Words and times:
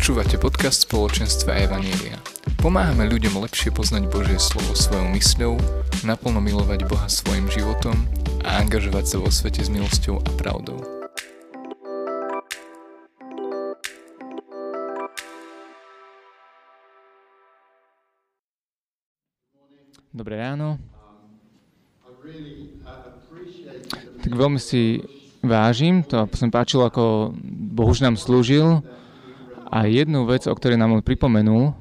Počúvate 0.00 0.40
podcast 0.40 0.88
spoločenstva 0.88 1.60
Evanielia. 1.60 2.16
Pomáhame 2.56 3.04
ľuďom 3.12 3.44
lepšie 3.44 3.68
poznať 3.68 4.08
Božie 4.08 4.40
slovo 4.40 4.72
svojou 4.72 5.12
mysľou, 5.12 5.60
naplno 6.08 6.40
milovať 6.40 6.88
Boha 6.88 7.04
svojim 7.04 7.44
životom 7.52 8.08
a 8.40 8.64
angažovať 8.64 9.04
sa 9.04 9.16
vo 9.20 9.28
svete 9.28 9.60
s 9.60 9.68
milosťou 9.68 10.24
a 10.24 10.30
pravdou. 10.40 10.80
Dobré 20.16 20.40
ráno. 20.40 20.80
Tak 24.24 24.32
veľmi 24.32 24.56
si 24.56 25.04
vážim, 25.44 26.00
to 26.08 26.24
sa 26.24 26.48
páčilo, 26.48 26.88
ako 26.88 27.36
Boh 27.76 27.92
nám 28.00 28.16
slúžil 28.16 28.80
a 29.70 29.86
jednu 29.86 30.26
vec, 30.26 30.50
o 30.50 30.54
ktorej 30.54 30.76
nám 30.76 30.98
on 30.98 31.02
pripomenul, 31.02 31.72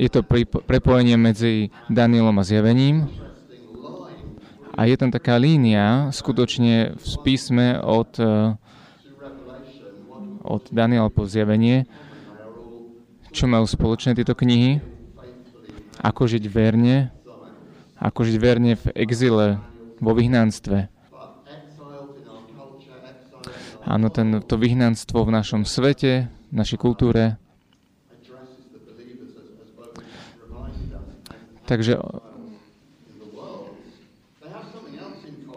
je 0.00 0.08
to 0.08 0.24
prepojenie 0.64 1.20
medzi 1.20 1.68
Danielom 1.92 2.40
a 2.40 2.44
zjavením. 2.44 3.12
A 4.72 4.88
je 4.88 4.96
tam 4.96 5.12
taká 5.12 5.36
línia, 5.36 6.08
skutočne 6.08 6.96
v 6.96 7.14
písme 7.20 7.76
od, 7.84 8.16
eh, 8.16 8.56
od 10.40 10.64
Daniela 10.72 11.12
po 11.12 11.28
zjavenie, 11.28 11.84
čo 13.36 13.44
majú 13.44 13.68
spoločné 13.68 14.16
tieto 14.16 14.32
knihy, 14.32 14.80
ako 16.00 16.24
žiť 16.24 16.44
verne, 16.48 17.12
ako 18.00 18.20
žiť 18.24 18.36
verne 18.40 18.80
v 18.80 18.84
exile, 18.96 19.60
vo 20.00 20.12
vyhnanstve. 20.16 20.91
Áno, 23.82 24.06
ten, 24.14 24.38
to 24.46 24.54
vyhnanstvo 24.54 25.26
v 25.26 25.34
našom 25.34 25.66
svete, 25.66 26.30
v 26.50 26.54
našej 26.54 26.78
kultúre. 26.78 27.34
Takže, 31.62 31.96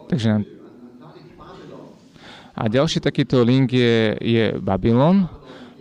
takže 0.10 0.32
a 2.56 2.72
ďalší 2.72 3.04
takýto 3.04 3.44
link 3.44 3.76
je, 3.76 4.16
je 4.16 4.56
Babylon. 4.64 5.28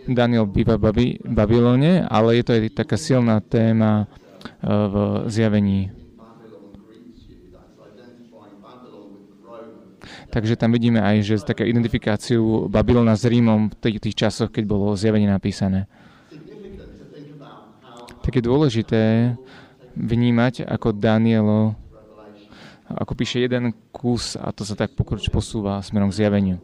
Daniel 0.05 0.45
býva 0.45 0.75
v 0.75 1.17
Babylone, 1.23 2.03
ale 2.03 2.37
je 2.37 2.43
to 2.43 2.51
aj 2.51 2.61
taká 2.75 2.99
silná 2.99 3.39
téma 3.39 4.05
eh, 4.05 4.67
v 4.67 4.95
zjavení 5.31 6.04
Takže 10.29 10.57
tam 10.59 10.73
vidíme 10.73 10.99
aj, 10.99 11.15
že 11.23 11.35
taká 11.45 11.63
identifikáciu 11.63 12.67
Babylona 12.67 13.15
s 13.15 13.23
Rímom 13.23 13.71
v 13.71 13.75
tých, 13.77 13.97
tých 14.01 14.15
časoch, 14.27 14.49
keď 14.51 14.63
bolo 14.65 14.97
zjavenie 14.97 15.29
napísané. 15.29 15.87
Tak 18.25 18.41
je 18.41 18.43
dôležité 18.43 19.01
vnímať, 19.95 20.65
ako 20.65 20.91
Danielo, 20.97 21.77
ako 22.89 23.13
píše 23.13 23.45
jeden 23.45 23.73
kus 23.93 24.35
a 24.37 24.49
to 24.49 24.65
sa 24.65 24.73
tak 24.73 24.93
pokroč 24.97 25.29
posúva 25.29 25.81
smerom 25.81 26.09
k 26.09 26.25
zjaveniu. 26.25 26.57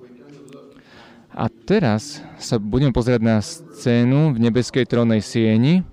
A 1.31 1.47
teraz 1.47 2.19
sa 2.43 2.59
budeme 2.59 2.91
pozerať 2.91 3.21
na 3.23 3.39
scénu 3.39 4.35
v 4.35 4.37
nebeskej 4.51 4.83
trónnej 4.83 5.23
sieni 5.23 5.87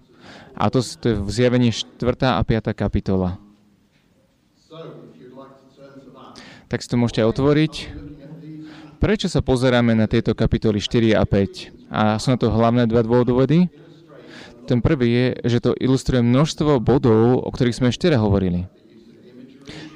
a 0.59 0.67
to, 0.67 0.83
to 0.83 1.15
je 1.15 1.17
v 1.17 1.31
zjavení 1.31 1.71
4. 1.71 1.95
a 2.35 2.43
5. 2.43 2.75
kapitola 2.75 3.48
tak 6.69 6.85
si 6.85 6.89
to 6.93 7.01
môžete 7.01 7.25
otvoriť. 7.25 7.73
Prečo 9.01 9.33
sa 9.33 9.41
pozeráme 9.41 9.97
na 9.97 10.05
tieto 10.05 10.37
kapitoly 10.37 10.85
4 10.85 11.17
a 11.17 11.25
5? 11.25 11.89
A 11.89 12.21
sú 12.21 12.35
na 12.35 12.39
to 12.39 12.53
hlavné 12.53 12.85
dva 12.85 13.01
dôvody. 13.01 13.73
Ten 14.69 14.85
prvý 14.85 15.09
je, 15.09 15.27
že 15.57 15.65
to 15.65 15.73
ilustruje 15.81 16.21
množstvo 16.21 16.77
bodov, 16.85 17.41
o 17.41 17.49
ktorých 17.49 17.79
sme 17.81 17.89
ešte 17.89 18.13
hovorili. 18.13 18.69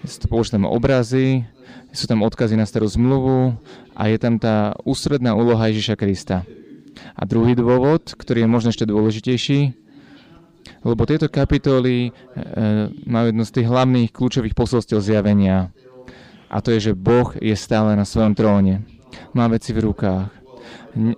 Sú 0.08 0.24
použité 0.32 0.56
obrazy, 0.56 1.44
sú 1.92 2.08
tam 2.08 2.24
odkazy 2.24 2.56
na 2.56 2.64
starú 2.64 2.88
zmluvu 2.88 3.60
a 3.92 4.08
je 4.08 4.16
tam 4.16 4.40
tá 4.40 4.72
ústredná 4.88 5.36
úloha 5.36 5.68
Ježiša 5.68 6.00
Krista. 6.00 6.48
A 7.12 7.22
druhý 7.28 7.52
dôvod, 7.52 8.16
ktorý 8.16 8.48
je 8.48 8.48
možno 8.48 8.72
ešte 8.72 8.88
dôležitejší, 8.88 9.76
lebo 10.82 11.04
tieto 11.04 11.28
kapitoly 11.28 12.08
e, 12.08 12.10
majú 13.06 13.26
jedno 13.30 13.44
z 13.44 13.54
tých 13.60 13.66
hlavných 13.68 14.10
kľúčových 14.14 14.54
posolstiev 14.56 15.02
zjavenia 15.02 15.74
a 16.52 16.60
to 16.60 16.68
je, 16.76 16.92
že 16.92 16.98
Boh 16.98 17.32
je 17.40 17.56
stále 17.56 17.96
na 17.96 18.04
svojom 18.04 18.36
tróne. 18.36 18.84
Má 19.32 19.48
veci 19.48 19.72
v 19.72 19.88
rukách. 19.88 20.28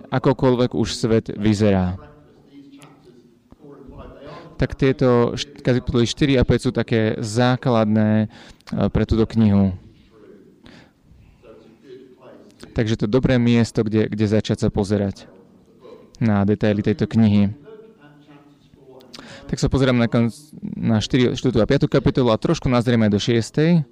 Akokoľvek 0.07 0.71
už 0.71 0.89
svet 0.95 1.27
vyzerá. 1.35 1.99
Tak 4.55 4.79
tieto 4.79 5.35
kapitoly 5.59 6.07
4 6.07 6.39
a 6.39 6.47
5 6.47 6.63
sú 6.63 6.71
také 6.71 7.19
základné 7.19 8.11
e, 8.23 8.27
pre 8.87 9.03
túto 9.03 9.27
knihu. 9.35 9.75
Takže 12.71 13.03
to 13.03 13.11
dobré 13.11 13.35
miesto, 13.35 13.83
kde, 13.83 14.07
kde 14.07 14.31
začať 14.31 14.63
sa 14.63 14.69
pozerať 14.71 15.27
na 16.23 16.47
detaily 16.47 16.79
tejto 16.79 17.03
knihy. 17.11 17.51
Tak 19.51 19.59
sa 19.59 19.67
pozerám 19.67 19.99
na, 19.99 20.07
na 20.79 20.97
4, 21.03 21.35
4 21.35 21.51
a 21.59 21.67
5 21.67 21.91
kapitolu 21.91 22.31
a 22.31 22.39
trošku 22.39 22.71
nazrieme 22.71 23.11
do 23.11 23.19
6 23.19 23.83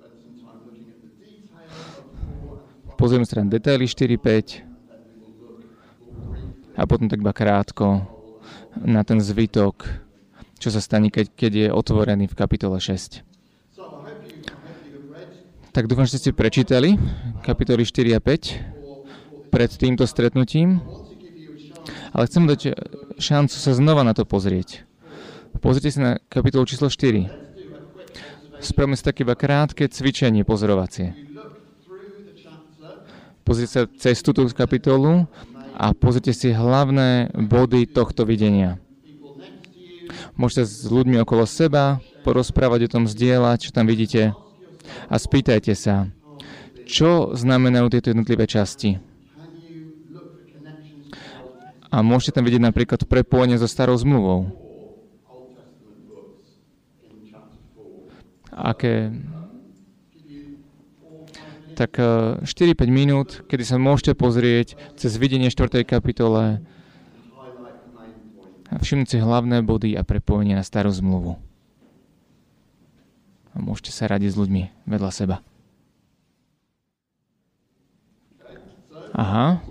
pozrieme 3.03 3.27
sa 3.27 3.43
na 3.43 3.51
detaily 3.51 3.83
4-5 3.83 4.63
a 6.79 6.87
potom 6.87 7.11
tak 7.11 7.19
iba 7.19 7.35
krátko 7.35 7.99
na 8.79 9.03
ten 9.03 9.19
zvytok, 9.19 9.83
čo 10.55 10.71
sa 10.71 10.79
stane, 10.79 11.11
keď, 11.11 11.35
keď 11.35 11.51
je 11.51 11.67
otvorený 11.75 12.31
v 12.31 12.35
kapitole 12.39 12.79
6. 12.79 13.27
Tak 15.75 15.91
dúfam, 15.91 16.07
že 16.07 16.15
ste 16.15 16.31
prečítali 16.31 16.95
kapitoly 17.43 17.83
4 17.83 18.15
a 18.15 18.23
5 18.23 19.51
pred 19.51 19.71
týmto 19.75 20.07
stretnutím, 20.07 20.79
ale 22.15 22.23
chcem 22.31 22.47
dať 22.47 22.71
šancu 23.19 23.57
sa 23.59 23.75
znova 23.75 24.07
na 24.07 24.15
to 24.15 24.23
pozrieť. 24.23 24.87
Pozrite 25.59 25.91
sa 25.91 25.99
na 25.99 26.11
kapitolu 26.31 26.63
číslo 26.71 26.87
4. 26.87 27.27
Spravme 28.63 28.95
si 28.95 29.03
také 29.03 29.27
iba 29.27 29.35
krátke 29.35 29.91
cvičenie 29.91 30.47
pozorovacie 30.47 31.33
pozrite 33.43 33.69
sa 33.69 33.81
cez 33.99 34.23
túto 34.23 34.43
kapitolu 34.51 35.27
a 35.75 35.91
pozrite 35.91 36.31
si 36.31 36.51
hlavné 36.51 37.31
body 37.35 37.87
tohto 37.91 38.23
videnia. 38.23 38.79
Môžete 40.33 40.65
s 40.65 40.89
ľuďmi 40.89 41.21
okolo 41.21 41.45
seba 41.45 42.01
porozprávať 42.25 42.87
o 42.87 42.91
tom, 42.91 43.03
zdieľať, 43.05 43.69
čo 43.69 43.75
tam 43.75 43.85
vidíte 43.85 44.33
a 45.09 45.15
spýtajte 45.15 45.73
sa, 45.75 46.09
čo 46.87 47.35
znamenajú 47.35 47.87
tieto 47.93 48.11
jednotlivé 48.11 48.47
časti. 48.47 48.99
A 51.93 52.01
môžete 52.01 52.41
tam 52.41 52.45
vidieť 52.49 52.63
napríklad 52.65 53.05
prepojenie 53.05 53.61
so 53.61 53.69
starou 53.69 53.93
zmluvou. 53.93 54.49
Aké 58.49 59.13
tak 61.73 61.97
4-5 61.97 62.45
e, 62.45 62.87
minút, 62.89 63.29
kedy 63.49 63.63
sa 63.65 63.81
môžete 63.81 64.13
pozrieť 64.13 64.77
cez 64.95 65.17
videnie 65.17 65.49
4. 65.49 65.83
kapitole 65.83 66.61
a 68.73 68.81
všimnúť 68.81 69.07
si 69.09 69.17
hlavné 69.21 69.61
body 69.61 69.93
a 69.93 70.01
prepojenie 70.01 70.57
na 70.57 70.65
starú 70.65 70.89
zmluvu. 70.89 71.37
A 73.53 73.61
môžete 73.61 73.93
sa 73.93 74.09
radiť 74.09 74.33
s 74.33 74.39
ľuďmi 74.39 74.63
vedľa 74.89 75.11
seba. 75.13 75.37
Aha. 79.13 79.61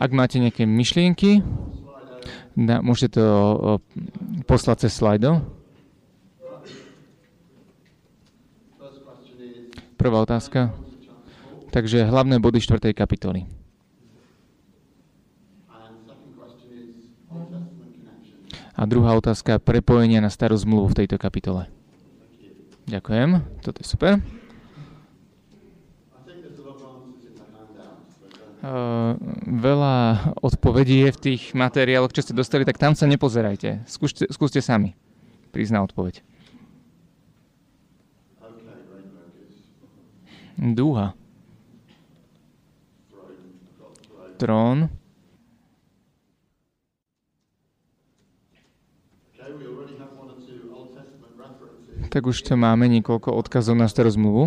Ak 0.00 0.10
máte 0.16 0.40
nejaké 0.40 0.64
myšlienky, 0.64 1.44
da, 2.56 2.80
môžete 2.80 3.20
to 3.20 3.28
poslať 4.48 4.88
cez 4.88 4.96
slajdo. 4.96 5.44
Prvá 10.00 10.24
otázka. 10.24 10.72
Takže 11.70 12.04
hlavné 12.06 12.42
body 12.42 12.58
4. 12.58 12.90
kapitoly. 12.94 13.46
A 18.80 18.82
druhá 18.88 19.12
otázka, 19.12 19.60
prepojenie 19.60 20.24
na 20.24 20.32
starú 20.32 20.56
zmluvu 20.56 20.96
v 20.96 21.04
tejto 21.04 21.20
kapitole. 21.20 21.68
Ďakujem, 22.88 23.44
toto 23.60 23.78
je 23.82 23.86
super. 23.86 24.18
Uh, 28.60 29.16
veľa 29.48 29.96
odpovedí 30.44 31.08
je 31.08 31.10
v 31.16 31.18
tých 31.32 31.42
materiáloch, 31.56 32.12
čo 32.12 32.20
ste 32.20 32.36
dostali, 32.36 32.68
tak 32.68 32.76
tam 32.76 32.92
sa 32.92 33.08
nepozerajte. 33.08 33.88
Skúste, 33.88 34.28
skúste 34.28 34.60
sami 34.60 34.92
na 35.52 35.80
odpoveď. 35.82 36.22
Dúha. 40.60 41.19
Trón. 44.40 44.88
Tak 52.10 52.26
už 52.26 52.42
tu 52.42 52.56
máme 52.56 52.88
niekoľko 52.88 53.36
odkazov 53.36 53.76
na 53.76 53.86
starú 53.86 54.08
zmluvu. 54.10 54.44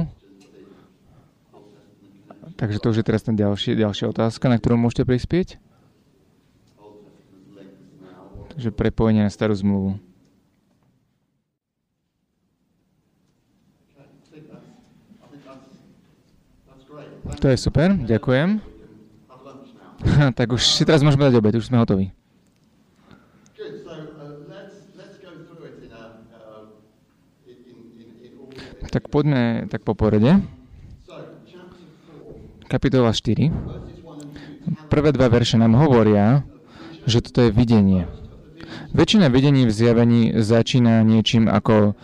Takže 2.57 2.81
to 2.81 2.91
už 2.91 2.97
je 2.99 3.07
teraz 3.07 3.21
ten 3.23 3.37
ďalší, 3.37 3.77
ďalšia 3.77 4.09
otázka, 4.09 4.49
na 4.49 4.57
ktorú 4.57 4.75
môžete 4.75 5.05
prispieť. 5.05 5.61
Takže 8.51 8.69
prepojenie 8.73 9.23
na 9.23 9.31
starú 9.31 9.55
zmluvu. 9.55 10.01
To 17.39 17.47
je 17.47 17.57
super, 17.59 17.95
ďakujem. 17.95 18.72
Tak 20.37 20.51
už 20.51 20.61
si 20.61 20.83
teraz 20.83 21.01
môžeme 21.01 21.27
dať 21.27 21.35
obed, 21.39 21.55
už 21.55 21.67
sme 21.67 21.79
hotoví. 21.79 22.11
Tak 28.93 29.09
poďme 29.09 29.65
tak 29.73 29.81
po 29.81 29.97
porede. 29.97 30.37
Kapitola 32.69 33.09
4. 33.09 33.49
Prvé 34.89 35.09
dva 35.09 35.27
verše 35.33 35.57
nám 35.57 35.73
hovoria, 35.81 36.45
že 37.09 37.25
toto 37.25 37.41
je 37.41 37.49
videnie. 37.49 38.05
Väčšina 38.93 39.33
videní 39.33 39.65
v 39.65 39.73
zjavení 39.73 40.37
začína 40.37 41.01
niečím 41.01 41.49
ako 41.49 41.97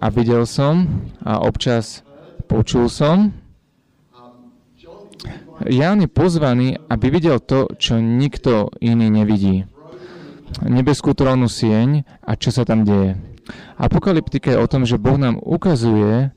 a 0.00 0.06
videl 0.08 0.48
som 0.48 0.88
a 1.20 1.44
občas 1.44 2.00
počul 2.48 2.88
som. 2.88 3.36
Ján 5.60 6.00
je 6.00 6.08
pozvaný, 6.08 6.80
aby 6.88 7.12
videl 7.12 7.36
to, 7.36 7.68
čo 7.76 8.00
nikto 8.00 8.72
iný 8.80 9.12
nevidí. 9.12 9.68
Nebeskú 10.64 11.12
trónu 11.12 11.52
sieň 11.52 12.08
a 12.24 12.32
čo 12.34 12.48
sa 12.48 12.64
tam 12.64 12.82
deje. 12.88 13.20
Apokalyptika 13.76 14.56
je 14.56 14.62
o 14.62 14.70
tom, 14.70 14.88
že 14.88 14.96
Boh 14.96 15.20
nám 15.20 15.36
ukazuje, 15.36 16.32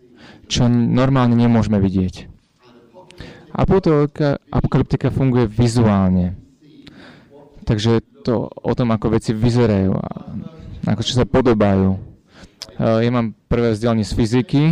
čo 0.52 0.68
normálne 0.68 1.40
nemôžeme 1.40 1.80
vidieť. 1.80 2.28
Apokalyptika 3.54 5.14
funguje 5.14 5.46
vizuálne. 5.48 6.36
Takže 7.64 8.04
to 8.28 8.52
o 8.52 8.74
tom, 8.76 8.92
ako 8.92 9.16
veci 9.16 9.32
vyzerajú, 9.32 9.94
ako 10.84 11.02
čo 11.06 11.14
sa 11.16 11.24
podobajú. 11.24 11.96
Ja 12.76 13.10
mám 13.14 13.38
prvé 13.48 13.72
vzdelanie 13.78 14.04
z 14.04 14.14
fyziky, 14.18 14.64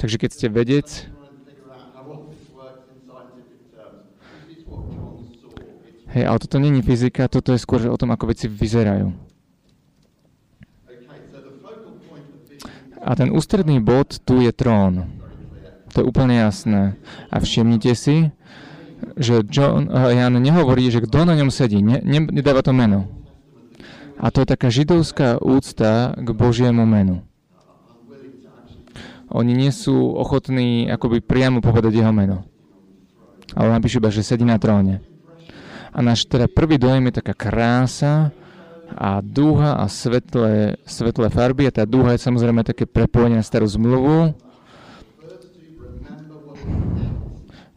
takže 0.00 0.16
keď 0.16 0.30
ste 0.32 0.46
vedec, 0.48 1.11
Hej, 6.12 6.24
ale 6.28 6.38
toto 6.38 6.60
není 6.60 6.84
fyzika, 6.84 7.24
toto 7.28 7.56
je 7.56 7.60
skôr 7.60 7.88
o 7.88 7.96
tom, 7.96 8.12
ako 8.12 8.28
veci 8.28 8.44
vyzerajú. 8.44 9.32
A 13.02 13.10
ten 13.18 13.32
ústredný 13.34 13.82
bod 13.82 14.20
tu 14.22 14.38
je 14.44 14.52
trón. 14.54 15.08
To 15.96 16.04
je 16.04 16.08
úplne 16.08 16.38
jasné. 16.38 16.94
A 17.32 17.42
všimnite 17.42 17.92
si, 17.98 18.30
že 19.18 19.42
John, 19.50 19.90
uh, 19.90 20.14
Jan 20.14 20.38
nehovorí, 20.38 20.86
že 20.88 21.02
kto 21.02 21.26
na 21.26 21.34
ňom 21.34 21.50
sedí. 21.50 21.82
Ne, 21.82 21.98
ne, 22.04 22.22
nedáva 22.30 22.62
to 22.62 22.70
meno. 22.70 23.10
A 24.22 24.30
to 24.30 24.46
je 24.46 24.52
taká 24.54 24.70
židovská 24.70 25.42
úcta 25.42 26.14
k 26.14 26.28
Božiemu 26.30 26.86
menu. 26.86 27.26
Oni 29.32 29.56
nie 29.56 29.72
sú 29.72 30.12
ochotní 30.14 30.86
akoby 30.86 31.24
priamo 31.24 31.64
povedať 31.64 32.04
jeho 32.04 32.12
meno. 32.12 32.44
Ale 33.56 33.72
napíšu 33.72 33.98
iba, 33.98 34.12
že 34.12 34.22
sedí 34.22 34.46
na 34.46 34.60
tróne. 34.60 35.11
A 35.92 35.98
náš 36.00 36.24
teda 36.24 36.48
prvý 36.48 36.80
dojem 36.80 37.12
je 37.12 37.20
taká 37.20 37.36
krása, 37.36 38.32
a 38.96 39.24
dúha 39.24 39.80
a 39.80 39.88
svetlé, 39.88 40.76
svetlé 40.84 41.28
farby. 41.32 41.68
A 41.68 41.74
tá 41.74 41.84
dúha 41.88 42.12
je 42.12 42.24
samozrejme 42.24 42.64
také 42.64 42.84
prepojenie 42.84 43.40
na 43.40 43.46
starú 43.46 43.68
zmluvu. 43.68 44.36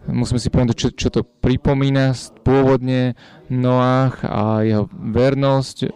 Musíme 0.06 0.38
si 0.38 0.54
povedať, 0.54 0.76
čo, 0.78 0.90
čo 0.94 1.10
to 1.10 1.26
pripomína 1.26 2.14
pôvodne 2.46 3.18
Noach 3.50 4.22
a 4.22 4.62
jeho 4.62 4.86
vernosť 4.94 5.90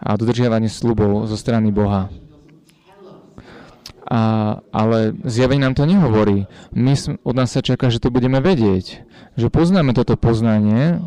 a 0.00 0.16
dodržiavanie 0.16 0.72
slubov 0.72 1.28
zo 1.28 1.36
strany 1.36 1.68
Boha. 1.68 2.08
A, 4.06 4.20
ale 4.70 5.18
zjavenie 5.26 5.66
nám 5.66 5.74
to 5.74 5.82
nehovorí. 5.82 6.46
My, 6.70 6.94
od 7.26 7.34
nás 7.34 7.50
sa 7.50 7.60
čaká, 7.60 7.90
že 7.90 7.98
to 7.98 8.14
budeme 8.14 8.38
vedieť. 8.38 9.02
Že 9.34 9.50
poznáme 9.50 9.98
toto 9.98 10.14
poznanie, 10.14 11.02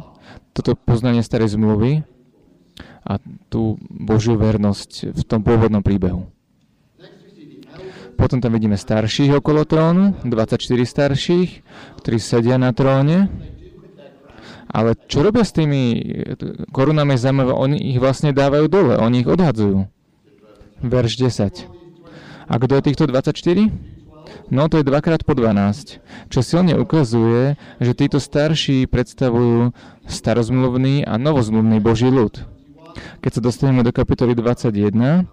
toto 0.51 0.75
poznanie 0.75 1.23
starej 1.23 1.55
zmluvy, 1.55 2.03
a 3.09 3.17
tú 3.49 3.79
Božiu 3.89 4.37
vernosť 4.37 5.15
v 5.15 5.23
tom 5.25 5.41
pôvodnom 5.41 5.81
príbehu. 5.81 6.29
Potom 8.19 8.43
tam 8.43 8.51
vidíme 8.51 8.75
starších 8.75 9.39
okolo 9.39 9.63
trónu, 9.63 10.19
24 10.27 10.59
starších, 10.83 11.49
ktorí 12.03 12.17
sedia 12.19 12.59
na 12.59 12.75
tróne. 12.75 13.31
Ale 14.69 14.93
čo 15.09 15.25
robia 15.25 15.41
s 15.41 15.55
tými 15.55 15.97
korunami 16.69 17.17
zaujímavé? 17.17 17.55
Oni 17.55 17.77
ich 17.79 17.97
vlastne 17.97 18.35
dávajú 18.35 18.69
dole, 18.69 18.93
oni 18.99 19.23
ich 19.23 19.29
odhadzujú. 19.31 19.87
Verš 20.83 21.13
10. 21.25 21.78
A 22.49 22.57
kto 22.57 22.81
je 22.81 22.87
týchto 22.89 23.05
24? 23.05 23.69
No 24.49 24.65
to 24.69 24.81
je 24.81 24.85
dvakrát 24.85 25.21
po 25.21 25.37
12, 25.37 26.01
čo 26.33 26.39
silne 26.41 26.77
ukazuje, 26.77 27.57
že 27.77 27.93
títo 27.93 28.17
starší 28.17 28.89
predstavujú 28.89 29.73
starozmluvný 30.09 31.05
a 31.05 31.17
novozmluvný 31.21 31.77
Boží 31.77 32.09
ľud. 32.09 32.41
Keď 33.21 33.31
sa 33.37 33.41
dostaneme 33.41 33.85
do 33.85 33.93
kapitoly 33.93 34.33
21, 34.33 35.29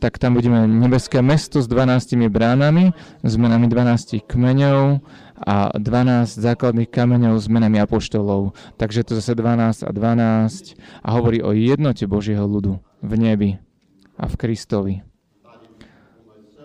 tak 0.00 0.20
tam 0.20 0.36
budeme 0.36 0.68
nebeské 0.68 1.24
mesto 1.24 1.60
s 1.60 1.66
12 1.68 2.20
bránami, 2.28 2.92
s 3.24 3.34
menami 3.36 3.66
12 3.68 4.24
kmeňov 4.24 5.00
a 5.40 5.72
12 5.76 6.40
základných 6.40 6.88
kameňov 6.88 7.36
s 7.40 7.46
menami 7.48 7.80
apoštolov. 7.80 8.56
Takže 8.80 9.04
to 9.04 9.12
zase 9.18 9.34
12 9.36 9.84
a 9.84 9.90
12 9.90 10.78
a 11.04 11.08
hovorí 11.12 11.44
o 11.44 11.52
jednote 11.52 12.08
Božieho 12.08 12.44
ľudu 12.44 12.80
v 13.04 13.12
nebi 13.18 13.50
a 14.16 14.24
v 14.30 14.34
Kristovi. 14.36 15.13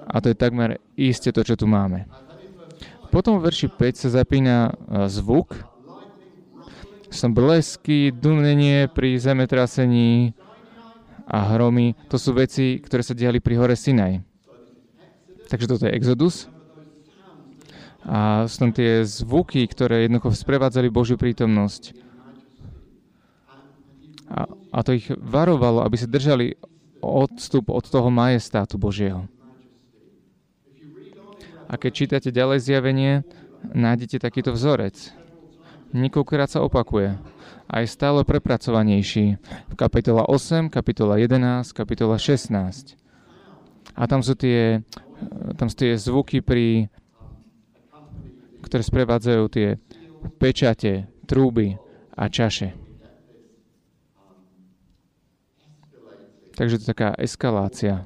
A 0.09 0.17
to 0.19 0.33
je 0.33 0.37
takmer 0.37 0.81
iste 0.97 1.29
to, 1.29 1.45
čo 1.45 1.53
tu 1.53 1.69
máme. 1.69 2.09
Potom 3.13 3.37
v 3.37 3.49
verši 3.49 3.69
5 3.69 4.01
sa 4.05 4.09
zapína 4.21 4.69
e, 4.69 5.05
zvuk, 5.09 5.53
som 7.09 7.33
blesky, 7.33 8.13
dunenie 8.13 8.85
pri 8.85 9.17
zemetrasení 9.17 10.37
a 11.25 11.53
hromy. 11.53 11.97
To 12.09 12.21
sú 12.21 12.37
veci, 12.37 12.77
ktoré 12.77 13.01
sa 13.01 13.17
diali 13.17 13.41
pri 13.41 13.57
hore 13.57 13.73
Sinaj. 13.73 14.21
Takže 15.49 15.65
toto 15.65 15.89
je 15.89 15.95
Exodus. 15.97 16.45
A 18.05 18.45
sú 18.45 18.65
tam 18.65 18.71
tie 18.73 19.01
zvuky, 19.05 19.65
ktoré 19.65 20.05
jednoducho 20.05 20.37
sprevádzali 20.37 20.93
Božiu 20.93 21.17
prítomnosť. 21.17 21.97
A, 24.29 24.45
a 24.45 24.79
to 24.85 24.93
ich 24.93 25.09
varovalo, 25.17 25.81
aby 25.81 25.97
sa 25.97 26.05
držali 26.05 26.53
odstup 27.01 27.73
od 27.73 27.89
toho 27.89 28.13
majestátu 28.13 28.77
Božieho. 28.77 29.25
A 31.69 31.77
keď 31.77 31.91
čítate 31.93 32.29
ďalej 32.33 32.65
zjavenie, 32.65 33.21
nájdete 33.77 34.17
takýto 34.17 34.57
vzorec 34.57 35.13
niekoľkokrát 35.93 36.49
sa 36.49 36.61
opakuje 36.61 37.17
a 37.69 37.73
je 37.81 37.87
stále 37.89 38.21
prepracovanejší. 38.25 39.37
V 39.73 39.75
kapitola 39.77 40.25
8, 40.29 40.69
kapitola 40.69 41.17
11, 41.17 41.73
kapitola 41.73 42.17
16. 42.17 42.97
A 43.97 44.03
tam 44.05 44.21
sú 44.21 44.37
tie, 44.37 44.85
tam 45.57 45.67
sú 45.69 45.75
tie 45.77 45.93
zvuky 45.97 46.41
pri, 46.45 46.89
ktoré 48.65 48.81
sprevádzajú 48.85 49.43
tie 49.49 49.77
pečate, 50.37 51.09
trúby 51.25 51.77
a 52.13 52.29
čaše. 52.29 52.73
Takže 56.57 56.75
to 56.75 56.83
je 56.83 56.91
taká 56.91 57.15
eskalácia 57.15 58.03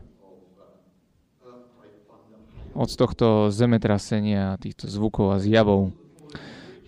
od 2.73 2.89
tohto 2.93 3.53
zemetrasenia, 3.53 4.57
týchto 4.57 4.89
zvukov 4.89 5.33
a 5.33 5.37
zjavov. 5.37 5.93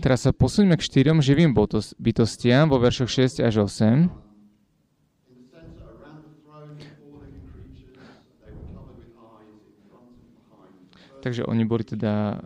Teraz 0.02 0.28
sa 0.28 0.36
posuňme 0.36 0.76
k 0.76 0.86
štyrom 0.86 1.24
živým 1.24 1.56
bytostiam 1.96 2.68
vo 2.68 2.82
veršoch 2.82 3.08
6 3.08 3.40
až 3.40 3.70
8. 3.70 4.12
Takže 11.26 11.42
oni 11.42 11.66
boli 11.66 11.82
teda 11.82 12.38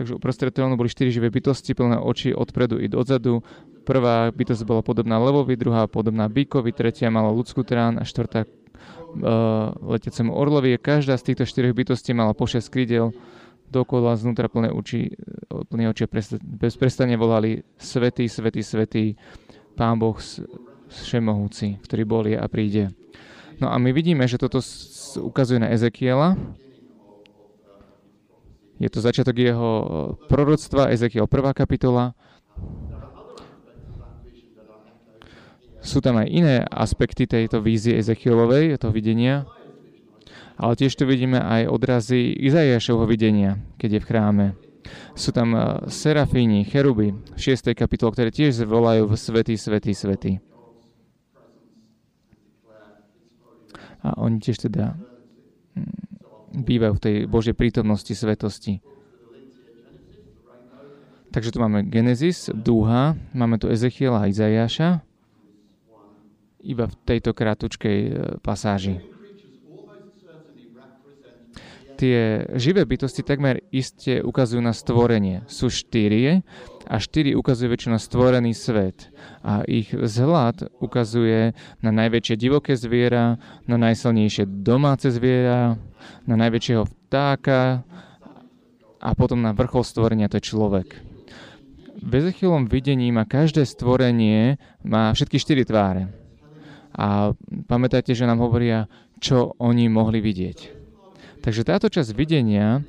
Takže 0.00 0.16
uprostred 0.16 0.56
trónu 0.56 0.80
boli 0.80 0.88
štyri 0.88 1.12
živé 1.12 1.28
bytosti, 1.28 1.76
plné 1.76 2.00
oči 2.00 2.32
odpredu 2.32 2.80
i 2.80 2.88
odzadu. 2.88 3.44
Prvá 3.90 4.30
bytosť 4.30 4.62
bola 4.62 4.86
podobná 4.86 5.18
levovi, 5.18 5.58
druhá 5.58 5.90
podobná 5.90 6.30
bíkovi, 6.30 6.70
tretia 6.70 7.10
mala 7.10 7.34
ľudskú 7.34 7.66
trán 7.66 7.98
a 7.98 8.06
štvrtá 8.06 8.46
uh, 8.46 9.74
letecemu 9.82 10.30
orlovi. 10.30 10.78
Každá 10.78 11.18
z 11.18 11.34
týchto 11.34 11.42
štyroch 11.42 11.74
bytostí 11.74 12.14
mala 12.14 12.30
po 12.30 12.46
6 12.46 12.70
krídel, 12.70 13.10
dokola 13.66 14.14
znútra 14.14 14.46
plné 14.46 14.70
oči, 14.70 15.10
plné 15.50 15.90
oči 15.90 16.06
bez 16.38 16.78
prestane 16.78 17.18
volali 17.18 17.66
Svetý, 17.82 18.30
Svetý, 18.30 18.62
Svetý, 18.62 19.18
Pán 19.74 19.98
Boh 19.98 20.14
všemohúci, 20.86 21.82
ktorý 21.82 22.02
bol 22.06 22.30
je 22.30 22.38
a 22.38 22.46
príde. 22.46 22.94
No 23.58 23.74
a 23.74 23.76
my 23.82 23.90
vidíme, 23.90 24.22
že 24.30 24.38
toto 24.38 24.62
ukazuje 25.18 25.58
na 25.58 25.74
Ezekiela. 25.74 26.38
Je 28.78 28.86
to 28.86 29.02
začiatok 29.02 29.34
jeho 29.34 29.70
proroctva, 30.30 30.94
Ezekiel 30.94 31.26
1. 31.26 31.58
kapitola. 31.58 32.14
Sú 35.80 36.04
tam 36.04 36.20
aj 36.20 36.28
iné 36.28 36.56
aspekty 36.68 37.24
tejto 37.24 37.64
vízie 37.64 37.96
Ezekielovej, 37.96 38.76
toho 38.76 38.92
videnia, 38.92 39.48
ale 40.60 40.76
tiež 40.76 40.92
tu 40.92 41.08
vidíme 41.08 41.40
aj 41.40 41.72
odrazy 41.72 42.36
Izajašovho 42.36 43.08
videnia, 43.08 43.56
keď 43.80 43.96
je 43.96 44.00
v 44.04 44.08
chráme. 44.08 44.46
Sú 45.16 45.32
tam 45.32 45.56
eh, 45.56 45.64
serafíni, 45.88 46.68
cheruby 46.68 47.16
v 47.16 47.38
6. 47.40 47.72
kapitole, 47.72 48.12
ktoré 48.12 48.28
tiež 48.28 48.68
volajú 48.68 49.08
v 49.08 49.14
svetý, 49.16 49.56
svetý, 49.56 49.96
svetý. 49.96 50.32
A 54.00 54.16
oni 54.20 54.40
tiež 54.40 54.68
teda 54.68 54.96
hm, 55.76 56.64
bývajú 56.64 56.92
v 56.96 57.02
tej 57.04 57.16
Božej 57.24 57.56
prítomnosti, 57.56 58.12
svetosti. 58.12 58.84
Takže 61.30 61.54
tu 61.54 61.62
máme 61.62 61.86
Genesis, 61.86 62.50
Dúha, 62.50 63.14
máme 63.32 63.56
tu 63.56 63.70
Ezechiela 63.70 64.26
a 64.26 64.28
Izajaša, 64.28 65.06
iba 66.62 66.88
v 66.88 66.94
tejto 67.06 67.32
krátučkej 67.32 67.98
eh, 68.06 68.12
pasáži 68.44 69.00
tie 72.00 72.48
živé 72.56 72.88
bytosti 72.88 73.20
takmer 73.20 73.60
iste 73.68 74.24
ukazujú 74.24 74.64
na 74.64 74.72
stvorenie. 74.72 75.44
Sú 75.44 75.68
štyrie 75.68 76.40
a 76.88 76.96
štyri 76.96 77.36
ukazujú 77.36 77.68
väčšinu 77.68 77.92
na 77.92 78.00
stvorený 78.00 78.56
svet. 78.56 79.12
A 79.44 79.60
ich 79.68 79.92
vzhľad 79.92 80.72
ukazuje 80.80 81.52
na 81.84 81.90
najväčšie 81.92 82.40
divoké 82.40 82.72
zviera, 82.72 83.36
na 83.68 83.76
najsilnejšie 83.76 84.48
domáce 84.64 85.12
zviera, 85.12 85.76
na 86.24 86.34
najväčšieho 86.40 86.88
vtáka 86.88 87.84
a 88.96 89.08
potom 89.12 89.44
na 89.44 89.52
vrchol 89.52 89.84
stvorenia, 89.84 90.32
to 90.32 90.40
je 90.40 90.48
človek. 90.56 90.88
V 92.00 92.12
Ezechilom 92.16 92.64
videní 92.64 93.12
má 93.12 93.28
každé 93.28 93.68
stvorenie 93.68 94.56
má 94.80 95.12
všetky 95.12 95.36
štyri 95.36 95.68
tváre. 95.68 96.19
A 96.96 97.36
pamätajte, 97.70 98.14
že 98.14 98.26
nám 98.26 98.42
hovoria, 98.42 98.90
čo 99.22 99.54
oni 99.60 99.86
mohli 99.86 100.18
vidieť. 100.18 100.58
Takže 101.40 101.62
táto 101.64 101.88
časť 101.88 102.10
videnia 102.12 102.84